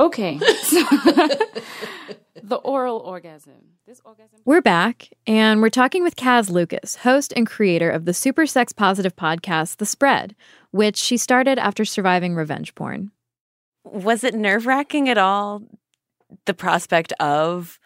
Okay. 0.00 0.38
the 2.42 2.56
oral 2.64 2.98
orgasm. 2.98 3.76
This 3.86 4.00
orgasm. 4.04 4.40
We're 4.44 4.62
back, 4.62 5.10
and 5.26 5.60
we're 5.60 5.70
talking 5.70 6.02
with 6.02 6.16
Kaz 6.16 6.50
Lucas, 6.50 6.96
host 6.96 7.32
and 7.36 7.46
creator 7.46 7.90
of 7.90 8.04
the 8.04 8.14
super 8.14 8.46
sex 8.46 8.72
positive 8.72 9.16
podcast, 9.16 9.76
The 9.76 9.86
Spread, 9.86 10.34
which 10.70 10.96
she 10.96 11.16
started 11.16 11.58
after 11.58 11.84
surviving 11.84 12.34
revenge 12.34 12.74
porn. 12.74 13.10
Was 13.84 14.24
it 14.24 14.34
nerve 14.34 14.66
wracking 14.66 15.08
at 15.08 15.18
all? 15.18 15.62
The 16.46 16.54
prospect 16.54 17.12
of 17.20 17.78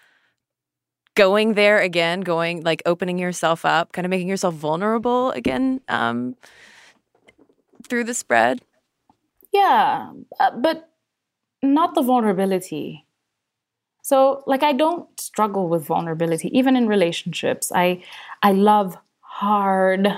going 1.17 1.55
there 1.55 1.81
again, 1.81 2.21
going 2.21 2.63
like 2.63 2.83
opening 2.87 3.19
yourself 3.19 3.65
up, 3.65 3.93
kind 3.93 4.05
of 4.05 4.11
making 4.11 4.29
yourself 4.29 4.55
vulnerable 4.55 5.33
again 5.33 5.81
um, 5.89 6.37
through 7.89 8.05
the 8.05 8.15
spread? 8.15 8.61
Yeah, 9.53 10.13
uh, 10.39 10.51
but 10.57 10.89
not 11.75 11.95
the 11.95 12.03
vulnerability. 12.03 13.07
So 14.03 14.45
like 14.47 14.63
I 14.63 14.73
don't 14.73 15.09
struggle 15.19 15.69
with 15.69 15.85
vulnerability 15.85 16.57
even 16.57 16.77
in 16.77 16.87
relationships. 16.87 17.73
I 17.75 18.05
I 18.43 18.53
love 18.53 18.97
hard 19.21 20.09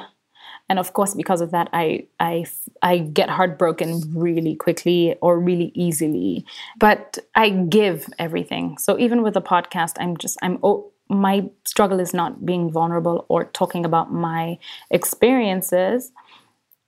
and 0.69 0.79
of 0.79 0.93
course 0.93 1.15
because 1.15 1.41
of 1.41 1.53
that 1.53 1.71
I 1.73 2.07
I 2.21 2.45
I 2.83 2.99
get 2.99 3.31
heartbroken 3.31 4.03
really 4.15 4.57
quickly 4.57 5.17
or 5.23 5.41
really 5.41 5.73
easily. 5.75 6.45
But 6.79 7.19
I 7.35 7.49
give 7.49 8.07
everything. 8.19 8.77
So 8.77 8.99
even 8.99 9.23
with 9.23 9.35
the 9.35 9.41
podcast 9.41 9.95
I'm 9.99 10.19
just 10.19 10.37
I'm 10.43 10.59
oh, 10.63 10.93
my 11.09 11.49
struggle 11.65 12.01
is 12.01 12.13
not 12.13 12.45
being 12.45 12.71
vulnerable 12.71 13.25
or 13.29 13.45
talking 13.45 13.87
about 13.87 14.13
my 14.13 14.59
experiences. 14.91 16.13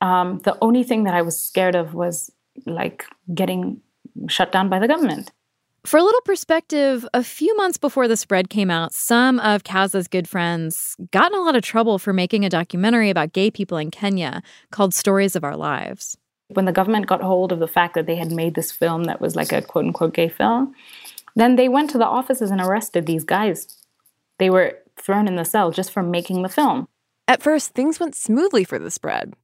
Um, 0.03 0.41
the 0.41 0.59
only 0.61 0.83
thing 0.83 1.05
that 1.05 1.15
I 1.15 1.23
was 1.23 1.43
scared 1.43 1.75
of 1.75 1.95
was 1.95 2.31
like 2.67 3.07
getting 3.35 3.81
shut 4.29 4.53
down 4.53 4.69
by 4.69 4.79
the 4.79 4.89
government. 4.89 5.31
For 5.85 5.97
a 5.97 6.03
little 6.03 6.21
perspective, 6.23 7.07
a 7.15 7.25
few 7.25 7.57
months 7.57 7.79
before 7.79 8.07
the 8.07 8.17
spread 8.17 8.51
came 8.51 8.71
out, 8.71 8.93
some 8.93 9.41
of 9.41 9.65
Kaz's 9.65 10.09
good 10.09 10.29
friends 10.29 10.95
got 11.11 11.33
in 11.33 11.39
a 11.39 11.41
lot 11.41 11.57
of 11.57 11.63
trouble 11.63 11.99
for 11.99 12.13
making 12.13 12.45
a 12.45 12.51
documentary 12.51 13.09
about 13.09 13.33
gay 13.33 13.51
people 13.51 13.79
in 13.79 13.91
Kenya 13.91 14.43
called 14.71 14.93
Stories 14.93 15.37
of 15.37 15.43
Our 15.43 15.57
Lives. 15.57 16.19
When 16.49 16.67
the 16.67 16.73
government 16.73 17.07
got 17.07 17.23
hold 17.23 17.51
of 17.51 17.61
the 17.61 17.69
fact 17.69 17.95
that 17.95 18.07
they 18.07 18.17
had 18.17 18.31
made 18.31 18.55
this 18.55 18.71
film 18.71 19.05
that 19.05 19.23
was 19.23 19.37
like 19.37 19.53
a 19.53 19.63
quote 19.63 19.87
unquote 19.87 20.13
gay 20.13 20.29
film, 20.29 20.75
then 21.35 21.57
they 21.57 21.69
went 21.69 21.89
to 21.91 21.99
the 21.99 22.07
offices 22.07 22.51
and 22.51 22.61
arrested 22.61 23.07
these 23.07 23.25
guys. 23.25 23.79
They 24.39 24.51
were 24.51 24.79
thrown 24.97 25.29
in 25.29 25.37
the 25.37 25.45
cell 25.45 25.71
just 25.71 25.93
for 25.93 26.03
making 26.03 26.43
the 26.43 26.49
film. 26.51 26.89
At 27.27 27.43
first, 27.43 27.73
things 27.73 27.99
went 27.99 28.15
smoothly 28.15 28.65
for 28.65 28.79
the 28.79 28.91
spread. 28.91 29.35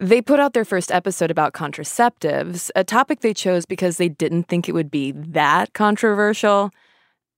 They 0.00 0.20
put 0.20 0.40
out 0.40 0.52
their 0.54 0.64
first 0.64 0.90
episode 0.90 1.30
about 1.30 1.52
contraceptives, 1.52 2.70
a 2.74 2.84
topic 2.84 3.20
they 3.20 3.34
chose 3.34 3.64
because 3.64 3.96
they 3.96 4.08
didn't 4.08 4.44
think 4.44 4.68
it 4.68 4.72
would 4.72 4.90
be 4.90 5.12
that 5.12 5.72
controversial. 5.72 6.70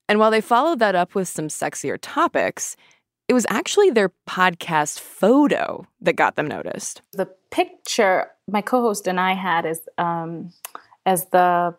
And 0.08 0.18
while 0.18 0.30
they 0.30 0.40
followed 0.40 0.78
that 0.78 0.94
up 0.94 1.14
with 1.14 1.28
some 1.28 1.48
sexier 1.48 1.98
topics, 2.00 2.76
it 3.28 3.34
was 3.34 3.46
actually 3.50 3.90
their 3.90 4.12
podcast 4.28 5.00
photo 5.00 5.86
that 6.00 6.14
got 6.14 6.36
them 6.36 6.46
noticed. 6.46 7.02
The 7.12 7.28
picture 7.50 8.30
my 8.48 8.60
co-host 8.60 9.06
and 9.06 9.18
I 9.18 9.34
had 9.34 9.66
as 9.66 9.80
um, 9.98 10.52
as 11.04 11.26
the 11.26 11.74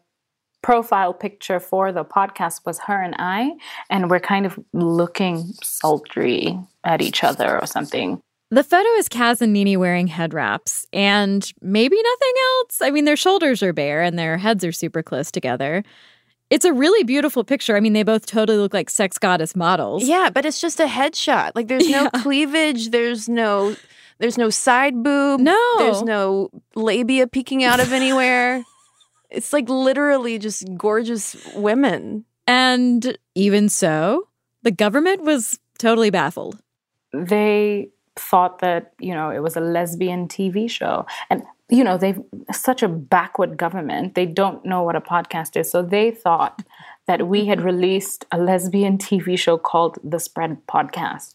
profile 0.62 1.14
picture 1.14 1.60
for 1.60 1.92
the 1.92 2.04
podcast 2.04 2.66
was 2.66 2.80
her 2.80 3.02
and 3.02 3.16
I, 3.18 3.54
and 3.90 4.10
we're 4.10 4.20
kind 4.20 4.46
of 4.46 4.60
looking 4.74 5.54
sultry 5.64 6.60
at 6.84 7.02
each 7.02 7.24
other 7.24 7.60
or 7.60 7.66
something. 7.66 8.22
The 8.50 8.64
photo 8.64 8.88
is 8.92 9.10
Kaz 9.10 9.42
and 9.42 9.52
Nini 9.52 9.76
wearing 9.76 10.08
head 10.08 10.34
wraps 10.34 10.86
and 10.94 11.52
maybe 11.62 11.98
nothing 12.02 12.34
else. 12.60 12.82
I 12.82 12.92
mean, 12.92 13.04
their 13.06 13.18
shoulders 13.18 13.62
are 13.62 13.74
bare 13.74 14.02
and 14.02 14.18
their 14.18 14.38
heads 14.38 14.64
are 14.64 14.72
super 14.72 15.04
close 15.04 15.32
together. 15.32 15.84
It's 16.50 16.64
a 16.64 16.72
really 16.72 17.04
beautiful 17.04 17.44
picture. 17.44 17.76
I 17.76 17.82
mean, 17.82 17.92
they 17.92 18.04
both 18.04 18.26
totally 18.26 18.58
look 18.58 18.74
like 18.74 18.90
sex 18.90 19.18
goddess 19.18 19.54
models. 19.54 20.06
Yeah, 20.06 20.30
but 20.34 20.46
it's 20.46 20.62
just 20.62 20.80
a 20.80 20.86
headshot. 20.86 21.52
Like 21.56 21.68
there's 21.68 21.90
no 21.90 22.04
Yeah. 22.14 22.22
cleavage, 22.22 22.90
there's 22.92 23.28
no 23.28 23.76
there's 24.20 24.38
no 24.38 24.50
side 24.50 25.04
boob, 25.04 25.42
No. 25.42 25.76
there's 25.78 26.02
no 26.04 26.50
labia 26.74 27.28
peeking 27.28 27.66
out 27.66 27.82
of 27.82 27.92
anywhere. 28.02 28.64
it's 29.30 29.52
like 29.52 29.68
literally 29.68 30.40
just 30.40 30.64
gorgeous 30.78 31.36
women. 31.54 32.24
And 32.48 33.18
even 33.36 33.68
so, 33.68 34.30
the 34.64 34.72
government 34.72 35.24
was 35.24 35.60
totally 35.80 36.12
baffled. 36.12 36.58
They 37.12 37.90
thought 38.20 38.60
that 38.60 38.94
you 39.00 39.14
know 39.14 39.30
it 39.30 39.40
was 39.40 39.56
a 39.56 39.62
lesbian 39.62 40.28
TV 40.28 40.70
show, 40.70 41.06
and 41.30 41.44
you 41.70 41.84
know 41.84 41.98
they've 41.98 42.22
such 42.52 42.84
a 42.84 42.88
backward 42.88 43.58
government. 43.58 44.16
They 44.16 44.26
don't 44.26 44.64
know 44.66 44.84
what 44.84 44.96
a 44.96 45.02
podcast 45.02 45.58
is, 45.60 45.72
so 45.72 45.82
they 45.82 46.12
thought 46.12 46.64
that 47.08 47.28
we 47.28 47.46
had 47.46 47.62
released 47.72 48.26
a 48.32 48.38
lesbian 48.38 48.98
TV 48.98 49.38
show 49.38 49.58
called 49.58 49.98
The 50.04 50.20
Spread 50.20 50.66
Podcast. 50.68 51.34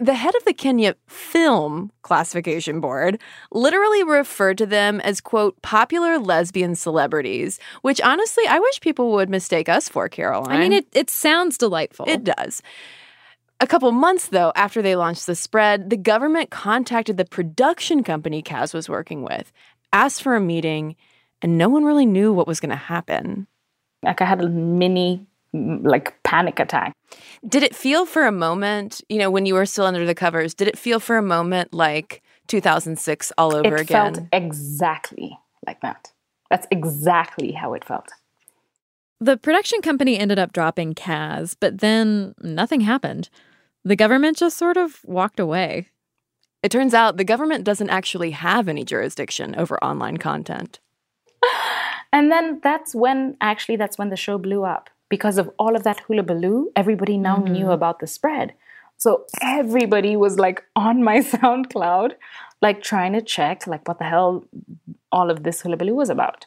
The 0.00 0.14
head 0.14 0.34
of 0.34 0.44
the 0.44 0.52
Kenya 0.52 0.96
Film 1.06 1.92
Classification 2.02 2.80
Board 2.80 3.20
literally 3.52 4.02
referred 4.02 4.58
to 4.58 4.66
them 4.66 5.00
as, 5.00 5.20
quote, 5.20 5.60
popular 5.62 6.18
lesbian 6.18 6.74
celebrities, 6.74 7.60
which 7.82 8.00
honestly, 8.00 8.44
I 8.48 8.58
wish 8.58 8.80
people 8.80 9.12
would 9.12 9.30
mistake 9.30 9.68
us 9.68 9.88
for, 9.88 10.08
Caroline. 10.08 10.56
I 10.56 10.58
mean, 10.58 10.72
it, 10.72 10.88
it 10.92 11.10
sounds 11.10 11.56
delightful. 11.56 12.06
It 12.08 12.24
does. 12.24 12.60
A 13.60 13.66
couple 13.66 13.90
months, 13.92 14.28
though, 14.28 14.52
after 14.56 14.82
they 14.82 14.96
launched 14.96 15.26
the 15.26 15.34
spread, 15.34 15.90
the 15.90 15.96
government 15.96 16.50
contacted 16.50 17.16
the 17.16 17.24
production 17.24 18.02
company 18.02 18.42
Kaz 18.42 18.74
was 18.74 18.88
working 18.88 19.22
with, 19.22 19.52
asked 19.92 20.22
for 20.22 20.34
a 20.36 20.40
meeting, 20.40 20.96
and 21.40 21.56
no 21.56 21.68
one 21.68 21.84
really 21.84 22.06
knew 22.06 22.32
what 22.32 22.46
was 22.46 22.60
going 22.60 22.70
to 22.70 22.76
happen. 22.76 23.46
Like 24.02 24.20
I 24.20 24.24
had 24.24 24.42
a 24.42 24.48
mini 24.48 25.26
like 25.54 26.20
panic 26.24 26.58
attack. 26.58 26.92
Did 27.46 27.62
it 27.62 27.74
feel 27.74 28.06
for 28.06 28.26
a 28.26 28.32
moment, 28.32 29.00
you 29.08 29.18
know, 29.18 29.30
when 29.30 29.46
you 29.46 29.54
were 29.54 29.66
still 29.66 29.86
under 29.86 30.04
the 30.04 30.14
covers, 30.14 30.52
did 30.52 30.68
it 30.68 30.76
feel 30.76 30.98
for 30.98 31.16
a 31.16 31.22
moment 31.22 31.72
like 31.72 32.22
2006 32.48 33.32
all 33.38 33.54
over 33.54 33.76
it 33.76 33.80
again? 33.82 34.06
It 34.06 34.16
felt 34.16 34.28
exactly 34.32 35.38
like 35.66 35.80
that. 35.82 36.12
That's 36.50 36.66
exactly 36.70 37.52
how 37.52 37.74
it 37.74 37.84
felt. 37.84 38.08
The 39.20 39.36
production 39.36 39.80
company 39.80 40.18
ended 40.18 40.38
up 40.38 40.52
dropping 40.52 40.94
Kaz, 40.94 41.56
but 41.58 41.78
then 41.78 42.34
nothing 42.40 42.80
happened. 42.80 43.30
The 43.84 43.96
government 43.96 44.38
just 44.38 44.56
sort 44.56 44.76
of 44.76 45.00
walked 45.04 45.38
away. 45.38 45.88
It 46.62 46.70
turns 46.70 46.94
out 46.94 47.16
the 47.16 47.24
government 47.24 47.64
doesn't 47.64 47.90
actually 47.90 48.30
have 48.30 48.68
any 48.68 48.84
jurisdiction 48.84 49.54
over 49.56 49.82
online 49.82 50.16
content. 50.18 50.80
And 52.12 52.30
then 52.30 52.60
that's 52.62 52.94
when 52.94 53.36
actually 53.40 53.74
that's 53.74 53.98
when 53.98 54.08
the 54.08 54.16
show 54.16 54.38
blew 54.38 54.62
up 54.62 54.88
because 55.08 55.36
of 55.36 55.50
all 55.58 55.74
of 55.74 55.82
that 55.82 55.98
hula 56.06 56.22
baloo. 56.22 56.70
Everybody 56.76 57.18
now 57.18 57.38
mm-hmm. 57.38 57.52
knew 57.52 57.70
about 57.72 57.98
the 57.98 58.06
spread, 58.06 58.54
so 58.96 59.24
everybody 59.42 60.16
was 60.16 60.38
like 60.38 60.62
on 60.76 61.02
my 61.02 61.18
SoundCloud, 61.32 62.12
like 62.62 62.82
trying 62.82 63.14
to 63.14 63.20
check 63.20 63.66
like 63.66 63.86
what 63.88 63.98
the 63.98 64.04
hell 64.04 64.44
all 65.10 65.30
of 65.30 65.42
this 65.42 65.62
hula 65.62 65.76
baloo 65.76 65.96
was 65.96 66.08
about. 66.08 66.46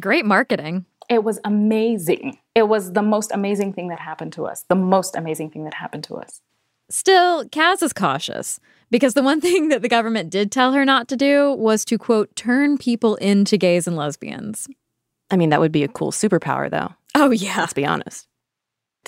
Great 0.00 0.24
marketing. 0.24 0.84
It 1.08 1.24
was 1.24 1.40
amazing. 1.44 2.38
It 2.54 2.68
was 2.68 2.92
the 2.92 3.02
most 3.02 3.32
amazing 3.32 3.72
thing 3.72 3.88
that 3.88 4.00
happened 4.00 4.32
to 4.34 4.46
us. 4.46 4.64
The 4.68 4.74
most 4.74 5.16
amazing 5.16 5.50
thing 5.50 5.64
that 5.64 5.74
happened 5.74 6.04
to 6.04 6.16
us. 6.16 6.42
Still, 6.90 7.44
Kaz 7.46 7.82
is 7.82 7.92
cautious 7.92 8.60
because 8.90 9.14
the 9.14 9.22
one 9.22 9.40
thing 9.46 9.68
that 9.68 9.82
the 9.82 9.88
government 9.88 10.30
did 10.30 10.52
tell 10.52 10.72
her 10.72 10.84
not 10.84 11.08
to 11.08 11.16
do 11.16 11.52
was 11.52 11.84
to, 11.86 11.98
quote, 11.98 12.34
turn 12.36 12.78
people 12.78 13.16
into 13.16 13.56
gays 13.56 13.86
and 13.86 13.96
lesbians. 13.96 14.68
I 15.30 15.36
mean, 15.36 15.50
that 15.50 15.60
would 15.60 15.72
be 15.72 15.84
a 15.84 15.88
cool 15.88 16.12
superpower, 16.12 16.70
though. 16.70 16.94
Oh, 17.14 17.30
yeah. 17.30 17.58
Let's 17.58 17.72
be 17.72 17.86
honest. 17.86 18.26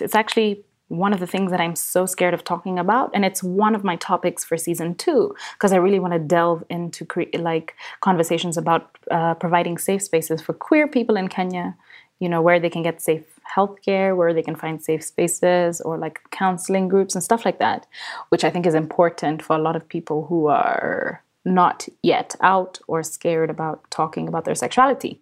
It's 0.01 0.15
actually 0.15 0.65
one 0.91 1.13
of 1.13 1.21
the 1.21 1.27
things 1.27 1.53
that 1.53 1.61
I'm 1.61 1.77
so 1.77 2.05
scared 2.05 2.35
of 2.35 2.43
talking 2.43 2.77
about, 2.77 3.13
and 3.15 3.25
it's 3.25 3.45
one 3.45 3.77
of 3.77 3.85
my 3.85 3.95
topics 3.97 4.45
for 4.45 4.57
season 4.57 4.97
two 4.97 5.35
because 5.55 5.73
I 5.73 5.77
really 5.77 6.01
want 6.01 6.15
to 6.15 6.19
delve 6.19 6.65
into 6.69 7.05
cre- 7.05 7.31
like 7.35 7.77
conversations 8.01 8.59
about 8.59 8.99
uh, 9.09 9.35
providing 9.35 9.79
safe 9.79 10.03
spaces 10.03 10.43
for 10.43 10.53
queer 10.53 10.89
people 10.89 11.17
in 11.17 11.29
Kenya. 11.29 11.77
You 12.21 12.29
know 12.29 12.43
where 12.43 12.61
they 12.61 12.71
can 12.71 12.83
get 12.83 13.01
safe 13.03 13.25
healthcare, 13.57 14.17
where 14.17 14.33
they 14.33 14.43
can 14.43 14.55
find 14.55 14.83
safe 14.83 15.03
spaces, 15.03 15.81
or 15.81 15.99
like 15.99 16.21
counseling 16.31 16.87
groups 16.89 17.15
and 17.15 17.25
stuff 17.25 17.45
like 17.45 17.59
that, 17.59 17.87
which 18.29 18.45
I 18.45 18.51
think 18.51 18.67
is 18.67 18.75
important 18.75 19.43
for 19.43 19.57
a 19.57 19.59
lot 19.63 19.77
of 19.77 19.89
people 19.89 20.27
who 20.27 20.47
are 20.47 21.23
not 21.45 21.89
yet 22.03 22.37
out 22.43 22.79
or 22.87 23.03
scared 23.03 23.49
about 23.49 23.91
talking 23.91 24.29
about 24.29 24.45
their 24.45 24.55
sexuality. 24.55 25.21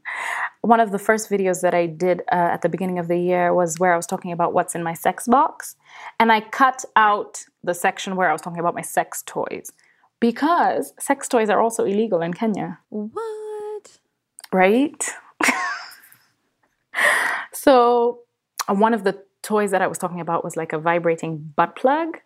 One 0.62 0.80
of 0.80 0.90
the 0.90 0.98
first 0.98 1.30
videos 1.30 1.60
that 1.62 1.74
I 1.74 1.86
did 1.86 2.22
uh, 2.32 2.34
at 2.54 2.62
the 2.62 2.68
beginning 2.68 2.98
of 2.98 3.06
the 3.06 3.18
year 3.18 3.54
was 3.54 3.78
where 3.78 3.92
I 3.92 3.96
was 3.96 4.06
talking 4.06 4.32
about 4.32 4.52
what's 4.52 4.74
in 4.74 4.82
my 4.82 4.94
sex 4.94 5.28
box. 5.28 5.76
And 6.18 6.32
I 6.32 6.40
cut 6.40 6.84
out 6.96 7.44
the 7.62 7.74
section 7.74 8.16
where 8.16 8.28
I 8.28 8.32
was 8.32 8.42
talking 8.42 8.58
about 8.58 8.74
my 8.74 8.82
sex 8.82 9.22
toys 9.26 9.70
because 10.20 10.92
sex 10.98 11.28
toys 11.28 11.48
are 11.48 11.60
also 11.60 11.84
illegal 11.84 12.20
in 12.20 12.34
Kenya, 12.34 12.80
What? 12.88 13.98
right? 14.52 15.04
So, 17.68 18.20
one 18.68 18.94
of 18.94 19.04
the 19.04 19.22
toys 19.42 19.72
that 19.72 19.82
I 19.82 19.86
was 19.86 19.98
talking 19.98 20.20
about 20.20 20.42
was 20.42 20.56
like 20.56 20.72
a 20.72 20.78
vibrating 20.78 21.52
butt 21.54 21.76
plug. 21.76 22.16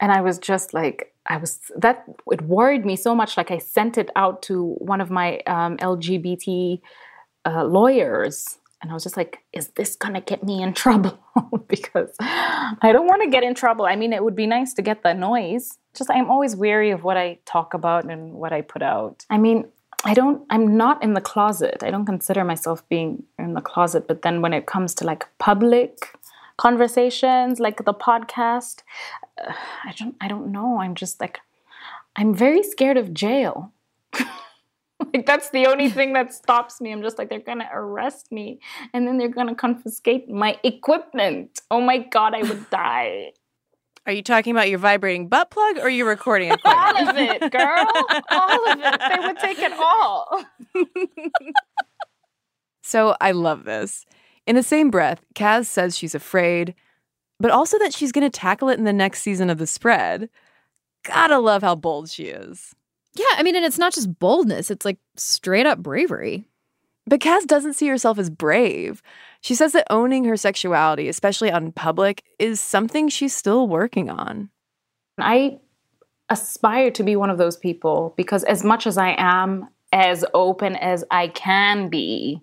And 0.00 0.10
I 0.10 0.20
was 0.20 0.40
just 0.40 0.74
like, 0.74 1.14
I 1.26 1.36
was 1.36 1.60
that 1.76 2.04
it 2.32 2.42
worried 2.42 2.84
me 2.84 2.96
so 2.96 3.14
much. 3.14 3.36
Like 3.36 3.52
I 3.52 3.58
sent 3.58 3.96
it 3.96 4.10
out 4.16 4.42
to 4.42 4.74
one 4.78 5.00
of 5.00 5.08
my 5.08 5.38
um, 5.46 5.76
LGBT 5.76 6.80
uh, 7.44 7.64
lawyers, 7.64 8.58
and 8.80 8.90
I 8.90 8.94
was 8.94 9.04
just 9.04 9.16
like, 9.16 9.38
"Is 9.52 9.68
this 9.76 9.94
gonna 9.94 10.20
get 10.20 10.42
me 10.42 10.60
in 10.60 10.74
trouble?" 10.82 11.16
because 11.68 12.10
I 12.20 12.90
don't 12.92 13.06
want 13.06 13.22
to 13.22 13.30
get 13.30 13.44
in 13.44 13.54
trouble. 13.54 13.84
I 13.84 13.94
mean, 13.94 14.12
it 14.12 14.24
would 14.24 14.34
be 14.34 14.48
nice 14.48 14.74
to 14.74 14.82
get 14.82 15.04
the 15.04 15.14
noise. 15.14 15.78
Just 15.94 16.10
I'm 16.10 16.28
always 16.28 16.56
wary 16.56 16.90
of 16.90 17.04
what 17.04 17.16
I 17.16 17.38
talk 17.44 17.72
about 17.72 18.04
and 18.04 18.32
what 18.32 18.52
I 18.52 18.62
put 18.62 18.82
out. 18.82 19.24
I 19.30 19.38
mean, 19.38 19.68
I 20.04 20.14
don't. 20.14 20.44
I'm 20.50 20.76
not 20.76 21.02
in 21.02 21.14
the 21.14 21.20
closet. 21.20 21.82
I 21.82 21.90
don't 21.90 22.06
consider 22.06 22.44
myself 22.44 22.86
being 22.88 23.22
in 23.38 23.54
the 23.54 23.60
closet. 23.60 24.08
But 24.08 24.22
then 24.22 24.42
when 24.42 24.52
it 24.52 24.66
comes 24.66 24.94
to 24.96 25.04
like 25.04 25.26
public 25.38 26.18
conversations, 26.56 27.60
like 27.60 27.84
the 27.84 27.94
podcast, 27.94 28.82
uh, 29.46 29.52
I 29.84 29.92
don't. 29.96 30.16
I 30.20 30.28
don't 30.28 30.50
know. 30.50 30.80
I'm 30.80 30.94
just 30.94 31.20
like, 31.20 31.40
I'm 32.16 32.34
very 32.34 32.62
scared 32.62 32.96
of 32.96 33.14
jail. 33.14 33.72
like 35.14 35.24
that's 35.24 35.50
the 35.50 35.66
only 35.66 35.88
thing 35.88 36.14
that 36.14 36.34
stops 36.34 36.80
me. 36.80 36.92
I'm 36.92 37.02
just 37.02 37.18
like 37.18 37.28
they're 37.30 37.40
gonna 37.40 37.70
arrest 37.72 38.32
me 38.32 38.60
and 38.92 39.06
then 39.06 39.18
they're 39.18 39.28
gonna 39.28 39.54
confiscate 39.54 40.28
my 40.28 40.58
equipment. 40.64 41.60
Oh 41.70 41.80
my 41.80 41.98
god, 41.98 42.34
I 42.34 42.42
would 42.42 42.68
die. 42.70 43.32
Are 44.06 44.12
you 44.12 44.22
talking 44.22 44.50
about 44.52 44.68
your 44.68 44.78
vibrating 44.80 45.28
butt 45.28 45.50
plug 45.50 45.78
or 45.78 45.88
your 45.88 46.06
recording 46.08 46.50
All 46.50 46.56
equipment? 46.96 47.08
of 47.08 47.16
it, 47.42 47.52
girl. 47.52 47.86
All 48.30 48.68
of 48.72 48.78
it. 48.80 49.00
They 49.00 49.26
would 49.26 49.38
take 49.38 49.58
it 49.60 49.72
all. 49.72 50.44
so 52.82 53.16
I 53.20 53.30
love 53.32 53.64
this. 53.64 54.04
In 54.46 54.56
the 54.56 54.62
same 54.62 54.90
breath, 54.90 55.24
Kaz 55.36 55.66
says 55.66 55.96
she's 55.96 56.16
afraid, 56.16 56.74
but 57.38 57.52
also 57.52 57.78
that 57.78 57.94
she's 57.94 58.10
going 58.12 58.28
to 58.28 58.38
tackle 58.38 58.68
it 58.68 58.78
in 58.78 58.84
the 58.84 58.92
next 58.92 59.22
season 59.22 59.50
of 59.50 59.58
The 59.58 59.66
Spread. 59.68 60.28
Gotta 61.04 61.38
love 61.38 61.62
how 61.62 61.74
bold 61.76 62.10
she 62.10 62.24
is. 62.24 62.74
Yeah, 63.14 63.24
I 63.36 63.42
mean, 63.42 63.54
and 63.56 63.64
it's 63.64 63.78
not 63.78 63.92
just 63.92 64.18
boldness, 64.18 64.70
it's 64.70 64.84
like 64.84 64.98
straight 65.16 65.66
up 65.66 65.78
bravery. 65.78 66.44
But 67.06 67.20
Kaz 67.20 67.46
doesn't 67.46 67.74
see 67.74 67.88
herself 67.88 68.18
as 68.18 68.30
brave. 68.30 69.02
She 69.40 69.54
says 69.54 69.72
that 69.72 69.86
owning 69.90 70.24
her 70.24 70.36
sexuality, 70.36 71.08
especially 71.08 71.50
on 71.50 71.72
public, 71.72 72.22
is 72.38 72.60
something 72.60 73.08
she's 73.08 73.34
still 73.34 73.66
working 73.66 74.08
on. 74.08 74.50
I 75.18 75.58
aspire 76.28 76.90
to 76.92 77.02
be 77.02 77.16
one 77.16 77.30
of 77.30 77.38
those 77.38 77.56
people 77.56 78.14
because 78.16 78.44
as 78.44 78.64
much 78.64 78.86
as 78.86 78.96
I 78.96 79.14
am 79.18 79.68
as 79.92 80.24
open 80.32 80.76
as 80.76 81.04
I 81.10 81.28
can 81.28 81.88
be, 81.88 82.40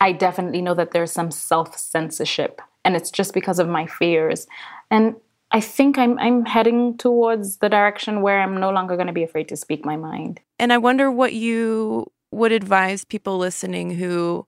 I 0.00 0.12
definitely 0.12 0.62
know 0.62 0.74
that 0.74 0.90
there's 0.90 1.12
some 1.12 1.30
self 1.30 1.76
censorship, 1.78 2.60
and 2.84 2.96
it's 2.96 3.10
just 3.10 3.32
because 3.32 3.58
of 3.58 3.68
my 3.68 3.86
fears. 3.86 4.46
And 4.90 5.16
I 5.52 5.60
think 5.60 5.96
I'm 5.96 6.18
I'm 6.18 6.44
heading 6.44 6.98
towards 6.98 7.58
the 7.58 7.68
direction 7.68 8.20
where 8.20 8.40
I'm 8.42 8.60
no 8.60 8.70
longer 8.70 8.96
going 8.96 9.06
to 9.06 9.12
be 9.12 9.22
afraid 9.22 9.48
to 9.48 9.56
speak 9.56 9.84
my 9.84 9.96
mind. 9.96 10.40
And 10.58 10.72
I 10.72 10.78
wonder 10.78 11.10
what 11.10 11.32
you 11.32 12.10
would 12.36 12.52
advise 12.52 13.04
people 13.04 13.38
listening 13.38 13.90
who 13.90 14.46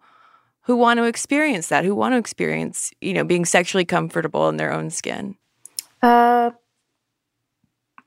who 0.62 0.77
want 0.77 0.98
to 0.98 1.05
experience 1.05 1.68
that, 1.68 1.85
who 1.85 1.94
want 1.94 2.12
to 2.12 2.18
experience, 2.18 2.92
you 3.01 3.14
know, 3.14 3.24
being 3.24 3.46
sexually 3.46 3.87
comfortable 3.87 4.51
in 4.51 4.59
their 4.59 4.70
own 4.70 4.90
skin. 4.90 5.35
Uh, 6.03 6.51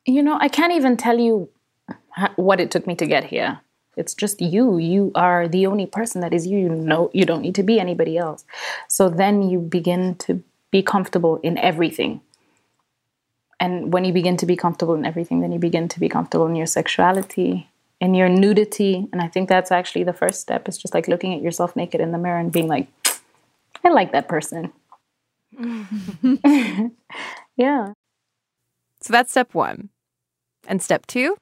you 0.05 0.21
know, 0.21 0.37
I 0.39 0.47
can't 0.47 0.73
even 0.73 0.95
tell 0.95 1.17
you 1.17 1.49
what 2.35 2.59
it 2.59 2.69
took 2.69 2.85
me 2.85 2.95
to 2.95 3.07
get 3.07 3.23
here. 3.23 3.59
It's 3.97 4.13
just 4.13 4.41
you. 4.41 4.77
You 4.77 5.11
are 5.15 5.47
the 5.47 5.65
only 5.65 5.87
person 5.87 6.21
that 6.21 6.33
is 6.33 6.45
you. 6.45 6.59
You 6.59 6.69
know, 6.69 7.09
you 7.13 7.25
don't 7.25 7.41
need 7.41 7.55
to 7.55 7.63
be 7.63 7.79
anybody 7.79 8.15
else. 8.17 8.45
So 8.87 9.09
then 9.09 9.49
you 9.49 9.59
begin 9.59 10.15
to 10.19 10.43
be 10.69 10.83
comfortable 10.83 11.37
in 11.37 11.57
everything. 11.57 12.21
And 13.59 13.91
when 13.91 14.05
you 14.05 14.13
begin 14.13 14.37
to 14.37 14.45
be 14.45 14.55
comfortable 14.55 14.93
in 14.93 15.05
everything, 15.05 15.41
then 15.41 15.51
you 15.51 15.59
begin 15.59 15.87
to 15.89 15.99
be 15.99 16.09
comfortable 16.09 16.47
in 16.47 16.55
your 16.55 16.67
sexuality, 16.67 17.70
in 18.01 18.13
your 18.13 18.27
nudity. 18.27 19.07
And 19.13 19.21
I 19.21 19.29
think 19.29 19.47
that's 19.47 19.71
actually 19.71 20.03
the 20.03 20.11
first 20.11 20.41
step. 20.41 20.67
is 20.67 20.77
just 20.77 20.93
like 20.93 21.07
looking 21.07 21.33
at 21.33 21.41
yourself 21.41 21.77
naked 21.77 22.01
in 22.01 22.11
the 22.11 22.17
mirror 22.17 22.39
and 22.39 22.51
being 22.51 22.67
like, 22.67 22.87
I 23.85 23.89
like 23.89 24.11
that 24.11 24.27
person. 24.27 24.73
yeah. 27.55 27.93
So 28.99 29.13
that's 29.13 29.31
step 29.31 29.53
1. 29.53 29.89
And 30.67 30.81
step 30.81 31.07
2? 31.07 31.37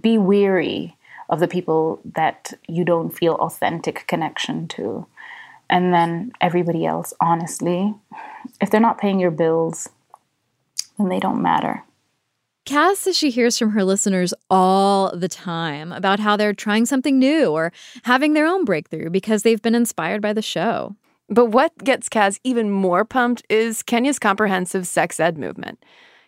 be 0.00 0.18
weary 0.18 0.96
of 1.28 1.40
the 1.40 1.48
people 1.48 2.00
that 2.04 2.52
you 2.68 2.84
don't 2.84 3.10
feel 3.10 3.34
authentic 3.34 4.06
connection 4.06 4.68
to. 4.68 5.06
And 5.70 5.92
then 5.92 6.32
everybody 6.40 6.86
else, 6.86 7.12
honestly, 7.20 7.94
if 8.60 8.70
they're 8.70 8.80
not 8.80 8.98
paying 8.98 9.20
your 9.20 9.30
bills, 9.30 9.88
then 10.96 11.08
they 11.08 11.20
don't 11.20 11.42
matter. 11.42 11.84
Kaz 12.68 12.96
says 12.96 13.16
she 13.16 13.30
hears 13.30 13.56
from 13.58 13.70
her 13.70 13.82
listeners 13.82 14.34
all 14.50 15.16
the 15.16 15.26
time 15.26 15.90
about 15.90 16.20
how 16.20 16.36
they're 16.36 16.52
trying 16.52 16.84
something 16.84 17.18
new 17.18 17.46
or 17.46 17.72
having 18.04 18.34
their 18.34 18.46
own 18.46 18.66
breakthrough 18.66 19.08
because 19.08 19.42
they've 19.42 19.62
been 19.62 19.74
inspired 19.74 20.20
by 20.20 20.34
the 20.34 20.42
show. 20.42 20.94
But 21.30 21.46
what 21.46 21.78
gets 21.78 22.10
Kaz 22.10 22.38
even 22.44 22.70
more 22.70 23.06
pumped 23.06 23.42
is 23.48 23.82
Kenya's 23.82 24.18
comprehensive 24.18 24.86
sex 24.86 25.18
ed 25.18 25.38
movement. 25.38 25.82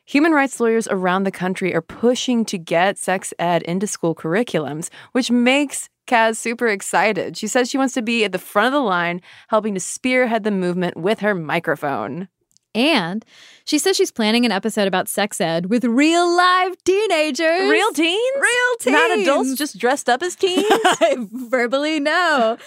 Human 0.06 0.32
rights 0.32 0.58
lawyers 0.60 0.88
around 0.88 1.24
the 1.24 1.30
country 1.30 1.74
are 1.74 1.82
pushing 1.82 2.46
to 2.46 2.56
get 2.56 2.96
sex 2.96 3.34
ed 3.38 3.60
into 3.64 3.86
school 3.86 4.14
curriculums, 4.14 4.88
which 5.12 5.30
makes 5.30 5.90
Kaz 6.06 6.38
super 6.38 6.68
excited. 6.68 7.36
She 7.36 7.48
says 7.48 7.68
she 7.68 7.76
wants 7.76 7.92
to 7.92 8.02
be 8.02 8.24
at 8.24 8.32
the 8.32 8.38
front 8.38 8.68
of 8.68 8.72
the 8.72 8.80
line, 8.80 9.20
helping 9.48 9.74
to 9.74 9.80
spearhead 9.80 10.44
the 10.44 10.50
movement 10.50 10.96
with 10.96 11.20
her 11.20 11.34
microphone. 11.34 12.28
And 12.74 13.24
she 13.64 13.78
says 13.78 13.96
she's 13.96 14.12
planning 14.12 14.44
an 14.44 14.52
episode 14.52 14.86
about 14.86 15.08
sex 15.08 15.40
ed 15.40 15.66
with 15.66 15.84
real 15.84 16.28
live 16.36 16.76
teenagers. 16.84 17.68
Real 17.68 17.92
teens? 17.92 18.36
Real 18.36 18.76
teens. 18.80 18.92
Not 18.92 19.18
adults 19.18 19.54
just 19.54 19.78
dressed 19.78 20.08
up 20.08 20.22
as 20.22 20.36
teens? 20.36 20.66
I 20.70 21.16
verbally 21.32 22.00
no. 22.00 22.58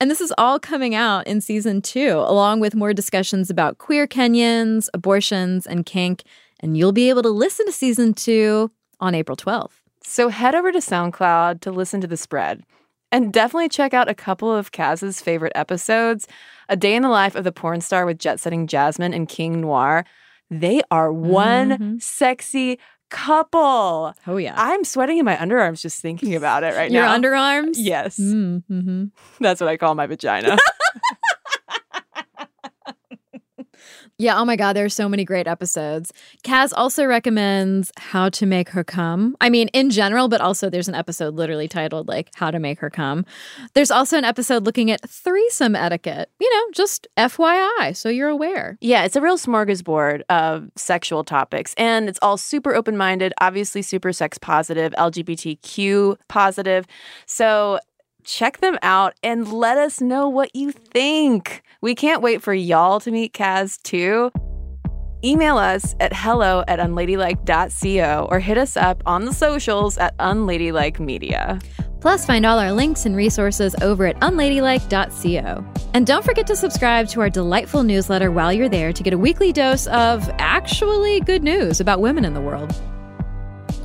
And 0.00 0.10
this 0.10 0.20
is 0.20 0.32
all 0.38 0.58
coming 0.58 0.94
out 0.94 1.26
in 1.26 1.40
season 1.40 1.82
two, 1.82 2.22
along 2.26 2.60
with 2.60 2.74
more 2.74 2.94
discussions 2.94 3.50
about 3.50 3.78
queer 3.78 4.06
Kenyans, 4.06 4.88
abortions, 4.94 5.66
and 5.66 5.84
kink. 5.84 6.22
And 6.60 6.76
you'll 6.76 6.92
be 6.92 7.08
able 7.08 7.22
to 7.22 7.30
listen 7.30 7.66
to 7.66 7.72
season 7.72 8.14
two 8.14 8.70
on 8.98 9.14
April 9.14 9.36
12th. 9.36 9.80
So 10.02 10.28
head 10.28 10.54
over 10.54 10.72
to 10.72 10.78
SoundCloud 10.78 11.60
to 11.60 11.70
listen 11.70 12.00
to 12.00 12.06
the 12.06 12.16
spread. 12.16 12.64
And 13.12 13.32
definitely 13.32 13.68
check 13.68 13.92
out 13.92 14.08
a 14.08 14.14
couple 14.14 14.54
of 14.54 14.70
Kaz's 14.72 15.20
favorite 15.20 15.52
episodes 15.54 16.28
A 16.68 16.76
Day 16.76 16.94
in 16.94 17.02
the 17.02 17.08
Life 17.08 17.34
of 17.34 17.44
the 17.44 17.52
Porn 17.52 17.80
Star 17.80 18.06
with 18.06 18.18
Jet 18.18 18.38
Setting 18.40 18.66
Jasmine 18.66 19.12
and 19.12 19.28
King 19.28 19.60
Noir. 19.60 20.04
They 20.50 20.82
are 20.90 21.12
one 21.12 21.70
Mhm. 21.70 22.02
sexy 22.02 22.78
couple. 23.10 24.14
Oh, 24.26 24.36
yeah. 24.36 24.54
I'm 24.56 24.84
sweating 24.84 25.18
in 25.18 25.24
my 25.24 25.34
underarms 25.36 25.80
just 25.80 26.00
thinking 26.00 26.36
about 26.36 26.62
it 26.62 26.74
right 26.76 26.90
Your 26.90 27.04
now. 27.04 27.14
Your 27.16 27.22
underarms? 27.32 27.74
Yes. 27.76 28.16
Mm-hmm. 28.18 29.06
That's 29.40 29.60
what 29.60 29.68
I 29.68 29.76
call 29.76 29.94
my 29.96 30.06
vagina. 30.06 30.56
Yeah, 34.20 34.38
oh 34.38 34.44
my 34.44 34.54
God, 34.54 34.74
there 34.74 34.84
are 34.84 34.90
so 34.90 35.08
many 35.08 35.24
great 35.24 35.46
episodes. 35.46 36.12
Kaz 36.44 36.74
also 36.76 37.06
recommends 37.06 37.90
how 37.96 38.28
to 38.28 38.44
make 38.44 38.68
her 38.68 38.84
come. 38.84 39.34
I 39.40 39.48
mean, 39.48 39.68
in 39.68 39.88
general, 39.88 40.28
but 40.28 40.42
also 40.42 40.68
there's 40.68 40.88
an 40.88 40.94
episode 40.94 41.36
literally 41.36 41.68
titled 41.68 42.06
like 42.06 42.28
How 42.34 42.50
to 42.50 42.58
Make 42.58 42.80
Her 42.80 42.90
Come. 42.90 43.24
There's 43.72 43.90
also 43.90 44.18
an 44.18 44.24
episode 44.24 44.64
looking 44.64 44.90
at 44.90 45.00
threesome 45.08 45.74
etiquette, 45.74 46.28
you 46.38 46.54
know, 46.54 46.70
just 46.74 47.08
FYI, 47.16 47.96
so 47.96 48.10
you're 48.10 48.28
aware. 48.28 48.76
Yeah, 48.82 49.04
it's 49.04 49.16
a 49.16 49.22
real 49.22 49.38
smorgasbord 49.38 50.20
of 50.28 50.70
sexual 50.76 51.24
topics, 51.24 51.72
and 51.78 52.06
it's 52.06 52.18
all 52.20 52.36
super 52.36 52.74
open 52.74 52.98
minded, 52.98 53.32
obviously 53.40 53.80
super 53.80 54.12
sex 54.12 54.36
positive, 54.36 54.92
LGBTQ 54.98 56.16
positive. 56.28 56.84
So 57.24 57.78
check 58.24 58.58
them 58.60 58.78
out 58.82 59.14
and 59.22 59.52
let 59.52 59.78
us 59.78 60.00
know 60.00 60.28
what 60.28 60.54
you 60.54 60.72
think. 60.72 61.62
We 61.80 61.94
can't 61.94 62.22
wait 62.22 62.42
for 62.42 62.54
y'all 62.54 63.00
to 63.00 63.10
meet 63.10 63.32
Kaz 63.32 63.80
too. 63.82 64.30
Email 65.22 65.58
us 65.58 65.94
at 66.00 66.12
hello 66.14 66.64
at 66.66 66.78
unladylike.co 66.78 68.28
or 68.30 68.40
hit 68.40 68.56
us 68.56 68.76
up 68.76 69.02
on 69.04 69.26
the 69.26 69.34
socials 69.34 69.98
at 69.98 70.14
unladylike 70.18 70.98
media. 70.98 71.58
Plus, 72.00 72.24
find 72.24 72.46
all 72.46 72.58
our 72.58 72.72
links 72.72 73.04
and 73.04 73.14
resources 73.14 73.74
over 73.82 74.06
at 74.06 74.18
unladylike.co. 74.20 75.64
And 75.92 76.06
don't 76.06 76.24
forget 76.24 76.46
to 76.46 76.56
subscribe 76.56 77.08
to 77.08 77.20
our 77.20 77.28
delightful 77.28 77.82
newsletter 77.82 78.30
while 78.30 78.52
you're 78.52 78.70
there 78.70 78.92
to 78.92 79.02
get 79.02 79.12
a 79.12 79.18
weekly 79.18 79.52
dose 79.52 79.86
of 79.88 80.30
actually 80.38 81.20
good 81.20 81.42
news 81.42 81.80
about 81.80 82.00
women 82.00 82.24
in 82.24 82.32
the 82.32 82.40
world. 82.40 82.74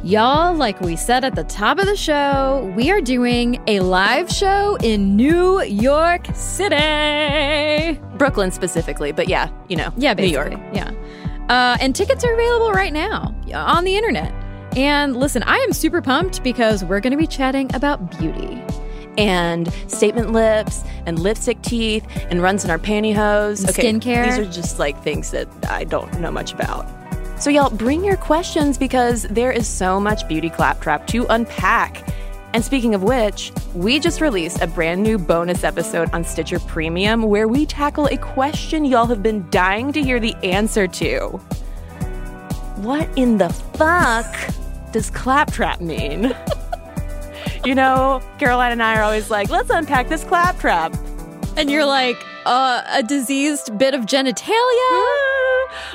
Y'all, 0.06 0.54
like 0.54 0.80
we 0.82 0.96
said 0.96 1.24
at 1.26 1.34
the 1.34 1.44
top 1.46 1.80
of 1.80 1.88
the 1.88 1.96
show, 1.96 2.72
we 2.76 2.92
are 2.92 3.02
doing 3.02 3.60
a 3.66 3.80
live 3.80 4.30
show 4.30 4.76
in 4.84 5.16
New 5.16 5.64
York 5.64 6.28
City. 6.36 8.00
Brooklyn 8.16 8.52
specifically, 8.52 9.12
but 9.12 9.28
yeah, 9.28 9.50
you 9.68 9.76
know, 9.76 9.92
Yeah, 9.98 10.14
New. 10.14 10.28
York. 10.28 10.54
Yeah. 10.74 10.92
Uh, 11.50 11.78
and 11.82 11.96
tickets 11.96 12.24
are 12.24 12.32
available 12.32 12.72
right 12.72 12.94
now 12.94 13.34
on 13.52 13.84
the 13.84 13.96
internet. 13.98 14.32
And 14.78 15.18
listen, 15.18 15.42
I 15.42 15.58
am 15.58 15.74
super 15.74 16.04
pumped 16.04 16.44
because 16.44 16.86
we're 16.86 17.00
going 17.00 17.10
to 17.12 17.18
be 17.18 17.26
chatting 17.26 17.74
about 17.74 18.16
beauty. 18.20 18.62
and 19.18 19.74
statement 19.88 20.34
lips 20.34 20.84
and 21.08 21.18
lipstick 21.18 21.60
teeth 21.64 22.06
and 22.30 22.44
runs 22.44 22.64
in 22.64 22.70
our 22.70 22.78
pantyhose. 22.78 23.66
And 23.66 24.02
skincare. 24.04 24.26
These 24.26 24.38
are 24.38 24.52
just 24.52 24.78
like 24.78 25.02
things 25.02 25.32
that 25.32 25.48
I 25.68 25.84
don't 25.84 26.20
know 26.20 26.30
much 26.30 26.54
about. 26.54 26.86
So, 27.46 27.52
y'all, 27.52 27.70
bring 27.70 28.04
your 28.04 28.18
questions 28.18 28.76
because 28.76 29.22
there 29.30 29.52
is 29.52 29.68
so 29.68 30.00
much 30.00 30.28
beauty 30.28 30.50
claptrap 30.50 31.06
to 31.10 31.28
unpack. 31.30 32.04
And 32.56 32.66
speaking 32.66 32.96
of 32.96 33.04
which, 33.04 33.52
we 33.76 34.00
just 34.00 34.20
released 34.20 34.64
a 34.64 34.66
brand 34.66 35.04
new 35.04 35.20
bonus 35.20 35.64
episode 35.64 36.12
on 36.12 36.24
Stitcher 36.24 36.58
Premium 36.58 37.22
where 37.22 37.48
we 37.48 37.68
tackle 37.68 38.08
a 38.08 38.18
question 38.18 38.84
y'all 38.84 39.06
have 39.06 39.22
been 39.22 39.48
dying 39.52 39.94
to 39.94 40.02
hear 40.02 40.20
the 40.20 40.34
answer 40.38 40.88
to. 40.88 41.20
What 42.78 43.08
in 43.16 43.38
the 43.38 43.50
fuck 43.50 44.36
does 44.92 45.12
claptrap 45.12 45.82
mean? 45.82 46.36
you 47.64 47.76
know, 47.76 48.24
Caroline 48.40 48.72
and 48.72 48.82
I 48.82 48.98
are 48.98 49.04
always 49.04 49.30
like, 49.30 49.52
let's 49.52 49.70
unpack 49.70 50.10
this 50.10 50.24
claptrap. 50.24 50.98
And 51.58 51.70
you're 51.70 51.86
like, 51.86 52.18
uh, 52.48 52.82
a 52.90 53.04
diseased 53.04 53.78
bit 53.78 53.94
of 53.94 54.08
genitalia? 54.08 55.35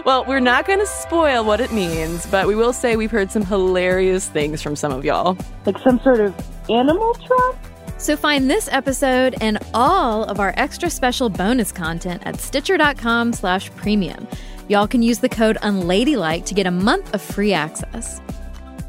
Well, 0.05 0.25
we're 0.25 0.41
not 0.41 0.67
going 0.67 0.79
to 0.79 0.87
spoil 0.87 1.45
what 1.45 1.61
it 1.61 1.73
means, 1.73 2.27
but 2.27 2.47
we 2.47 2.55
will 2.55 2.73
say 2.73 2.97
we've 2.97 3.11
heard 3.11 3.31
some 3.31 3.45
hilarious 3.45 4.29
things 4.29 4.63
from 4.63 4.77
some 4.77 4.93
of 4.93 5.05
y'all. 5.05 5.37
Like 5.67 5.79
some 5.79 6.01
sort 6.01 6.21
of 6.21 6.35
animal 6.71 7.15
trap? 7.15 7.57
So 7.99 8.17
find 8.17 8.51
this 8.51 8.69
episode 8.73 9.35
and 9.43 9.59
all 9.75 10.25
of 10.25 10.41
our 10.41 10.55
extra 10.57 10.89
special 10.89 11.29
bonus 11.29 11.71
content 11.71 12.23
at 12.25 12.41
stitcher.com 12.41 13.35
slash 13.35 13.71
premium. 13.77 14.27
Y'all 14.69 14.89
can 14.89 15.03
use 15.03 15.19
the 15.19 15.29
code 15.29 15.59
unladylike 15.63 16.47
to 16.47 16.55
get 16.55 16.67
a 16.67 16.71
month 16.71 17.13
of 17.13 17.21
free 17.21 17.53
access. 17.53 18.21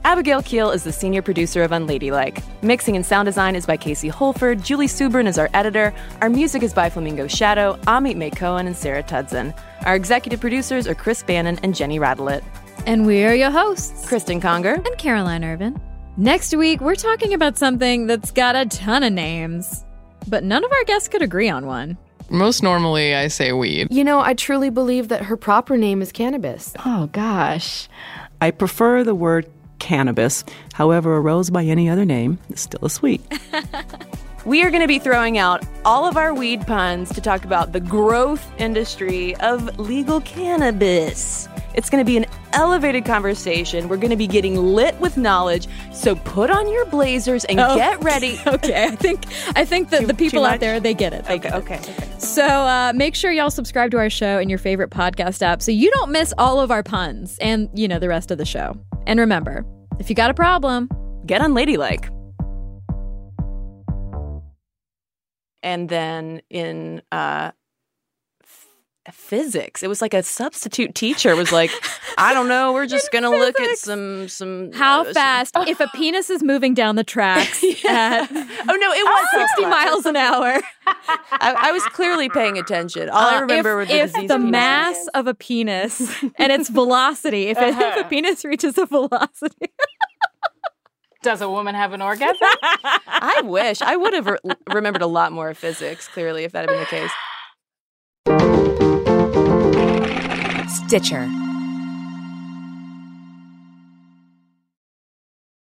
Abigail 0.03 0.41
Keel 0.41 0.71
is 0.71 0.83
the 0.83 0.91
senior 0.91 1.21
producer 1.21 1.61
of 1.63 1.71
Unladylike. 1.71 2.41
Mixing 2.63 2.95
and 2.95 3.05
sound 3.05 3.27
design 3.27 3.55
is 3.55 3.65
by 3.65 3.77
Casey 3.77 4.09
Holford. 4.09 4.63
Julie 4.63 4.87
Subrin 4.87 5.27
is 5.27 5.37
our 5.37 5.49
editor. 5.53 5.93
Our 6.21 6.29
music 6.29 6.63
is 6.63 6.73
by 6.73 6.89
Flamingo 6.89 7.27
Shadow, 7.27 7.77
Amit 7.87 8.15
May 8.15 8.31
Cohen, 8.31 8.67
and 8.67 8.75
Sarah 8.75 9.03
Tudson. 9.03 9.53
Our 9.85 9.95
executive 9.95 10.39
producers 10.39 10.87
are 10.87 10.95
Chris 10.95 11.21
Bannon 11.23 11.59
and 11.63 11.75
Jenny 11.75 11.99
Radelet. 11.99 12.43
And 12.87 13.05
we're 13.05 13.35
your 13.35 13.51
hosts, 13.51 14.07
Cristen 14.07 14.41
Conger. 14.41 14.73
and 14.73 14.97
Caroline 14.97 15.43
Ervin. 15.43 15.79
Next 16.17 16.55
week, 16.55 16.81
we're 16.81 16.95
talking 16.95 17.33
about 17.33 17.57
something 17.57 18.07
that's 18.07 18.31
got 18.31 18.55
a 18.55 18.65
ton 18.65 19.03
of 19.03 19.13
names 19.13 19.85
but 20.27 20.43
none 20.43 20.63
of 20.63 20.71
our 20.71 20.83
guests 20.85 21.07
could 21.07 21.21
agree 21.21 21.49
on 21.49 21.65
one. 21.65 21.97
Most 22.29 22.63
normally, 22.63 23.13
I 23.13 23.27
say 23.27 23.51
weed. 23.51 23.87
You 23.91 24.03
know, 24.03 24.21
I 24.21 24.33
truly 24.33 24.69
believe 24.69 25.09
that 25.09 25.23
her 25.23 25.35
proper 25.35 25.77
name 25.77 26.01
is 26.01 26.11
cannabis. 26.11 26.73
Oh, 26.85 27.09
gosh. 27.11 27.89
I 28.39 28.51
prefer 28.51 29.03
the 29.03 29.15
word 29.15 29.49
cannabis. 29.81 30.45
However, 30.73 31.15
a 31.17 31.19
rose 31.19 31.49
by 31.49 31.63
any 31.65 31.89
other 31.89 32.05
name 32.05 32.39
is 32.49 32.61
still 32.61 32.85
a 32.85 32.89
sweet. 32.89 33.21
We 34.43 34.63
are 34.63 34.71
going 34.71 34.81
to 34.81 34.87
be 34.87 34.97
throwing 34.97 35.37
out 35.37 35.63
all 35.85 36.07
of 36.07 36.17
our 36.17 36.33
weed 36.33 36.65
puns 36.65 37.13
to 37.13 37.21
talk 37.21 37.45
about 37.45 37.73
the 37.73 37.79
growth 37.79 38.51
industry 38.57 39.35
of 39.35 39.77
legal 39.77 40.19
cannabis. 40.21 41.47
It's 41.75 41.91
going 41.91 42.03
to 42.03 42.05
be 42.05 42.17
an 42.17 42.25
elevated 42.51 43.05
conversation. 43.05 43.87
We're 43.87 43.97
going 43.97 44.09
to 44.09 44.15
be 44.15 44.25
getting 44.25 44.57
lit 44.57 44.99
with 44.99 45.15
knowledge. 45.15 45.67
So 45.93 46.15
put 46.15 46.49
on 46.49 46.67
your 46.73 46.85
blazers 46.87 47.45
and 47.45 47.59
Oh. 47.59 47.75
get 47.75 48.03
ready. 48.03 48.39
Okay, 48.47 48.85
I 48.85 48.95
think 48.95 49.25
I 49.55 49.63
think 49.63 49.91
that 49.91 50.07
the 50.07 50.15
people 50.15 50.43
out 50.43 50.59
there 50.59 50.79
they 50.79 50.95
get 50.95 51.13
it. 51.13 51.25
They 51.25 51.35
Okay, 51.35 51.49
get 51.49 51.53
it. 51.53 51.57
okay, 51.63 51.75
okay. 51.77 52.17
So 52.17 52.43
uh, 52.43 52.93
make 52.95 53.13
sure 53.13 53.31
y'all 53.31 53.51
subscribe 53.51 53.91
to 53.91 53.99
our 53.99 54.09
show 54.09 54.39
in 54.39 54.49
your 54.49 54.57
favorite 54.57 54.89
podcast 54.89 55.43
app 55.43 55.61
so 55.61 55.71
you 55.71 55.91
don't 55.91 56.11
miss 56.11 56.33
all 56.39 56.59
of 56.59 56.71
our 56.71 56.81
puns 56.81 57.37
and 57.41 57.69
you 57.75 57.87
know 57.87 57.99
the 57.99 58.09
rest 58.09 58.31
of 58.31 58.39
the 58.39 58.45
show. 58.45 58.75
And 59.11 59.19
remember, 59.19 59.65
if 59.99 60.09
you 60.09 60.15
got 60.15 60.31
a 60.31 60.33
problem, 60.33 60.87
Get 61.25 61.41
unladylike. 61.41 62.09
And 65.63 65.87
then 65.89 66.41
in 66.49 67.01
uh, 67.11 67.51
physics, 69.11 69.81
it 69.83 69.87
was 69.87 70.01
like 70.01 70.13
a 70.13 70.21
substitute 70.21 70.93
teacher 70.93 71.35
was 71.35 71.51
like, 71.51 71.71
I 72.17 72.33
don't 72.33 72.47
know, 72.47 72.71
we're 72.73 72.85
just 72.97 73.11
going 73.11 73.23
to 73.23 73.29
look 73.29 73.59
at 73.59 73.77
some 73.77 74.27
some 74.27 74.71
how 74.73 75.01
uh, 75.01 75.03
some- 75.05 75.13
fast 75.13 75.55
if 75.67 75.79
a 75.79 75.87
penis 75.95 76.29
is 76.29 76.43
moving 76.43 76.73
down 76.73 76.95
the 76.97 77.03
tracks 77.03 77.63
at 77.87 78.27
Oh 78.31 78.75
no, 78.75 78.91
it 78.93 79.03
was 79.03 79.27
60 79.49 79.65
miles 79.65 80.05
an 80.05 80.15
hour. 80.17 80.61
I, 80.85 81.55
I 81.57 81.71
was 81.71 81.83
clearly 81.87 82.29
paying 82.29 82.57
attention. 82.57 83.09
All 83.09 83.17
I 83.17 83.37
Uh, 83.37 83.41
remember 83.41 83.69
if, 83.71 83.75
were 83.75 83.85
the 83.85 84.03
if 84.03 84.13
disease 84.13 84.27
the 84.29 84.37
penises. 84.37 84.49
mass 84.51 85.07
of 85.15 85.27
a 85.27 85.33
penis 85.33 86.23
and 86.37 86.51
its 86.51 86.69
velocity, 86.69 87.47
if, 87.47 87.57
it, 87.57 87.75
if 87.75 88.05
a 88.05 88.07
penis 88.07 88.45
reaches 88.45 88.77
a 88.77 88.85
velocity. 88.85 89.71
Does 91.23 91.39
a 91.41 91.49
woman 91.49 91.75
have 91.75 91.93
an 91.93 92.01
orgasm? 92.01 92.35
I 93.07 93.41
wish 93.45 93.81
I 93.83 93.95
would 93.95 94.13
have 94.13 94.25
re- 94.25 94.37
remembered 94.73 95.03
a 95.03 95.07
lot 95.07 95.31
more 95.31 95.49
of 95.49 95.57
physics. 95.57 96.07
Clearly, 96.07 96.45
if 96.45 96.51
that 96.53 96.61
had 96.61 96.69
been 96.69 96.79
the 96.79 96.85
case. 96.87 97.11
Stitcher. 100.91 101.40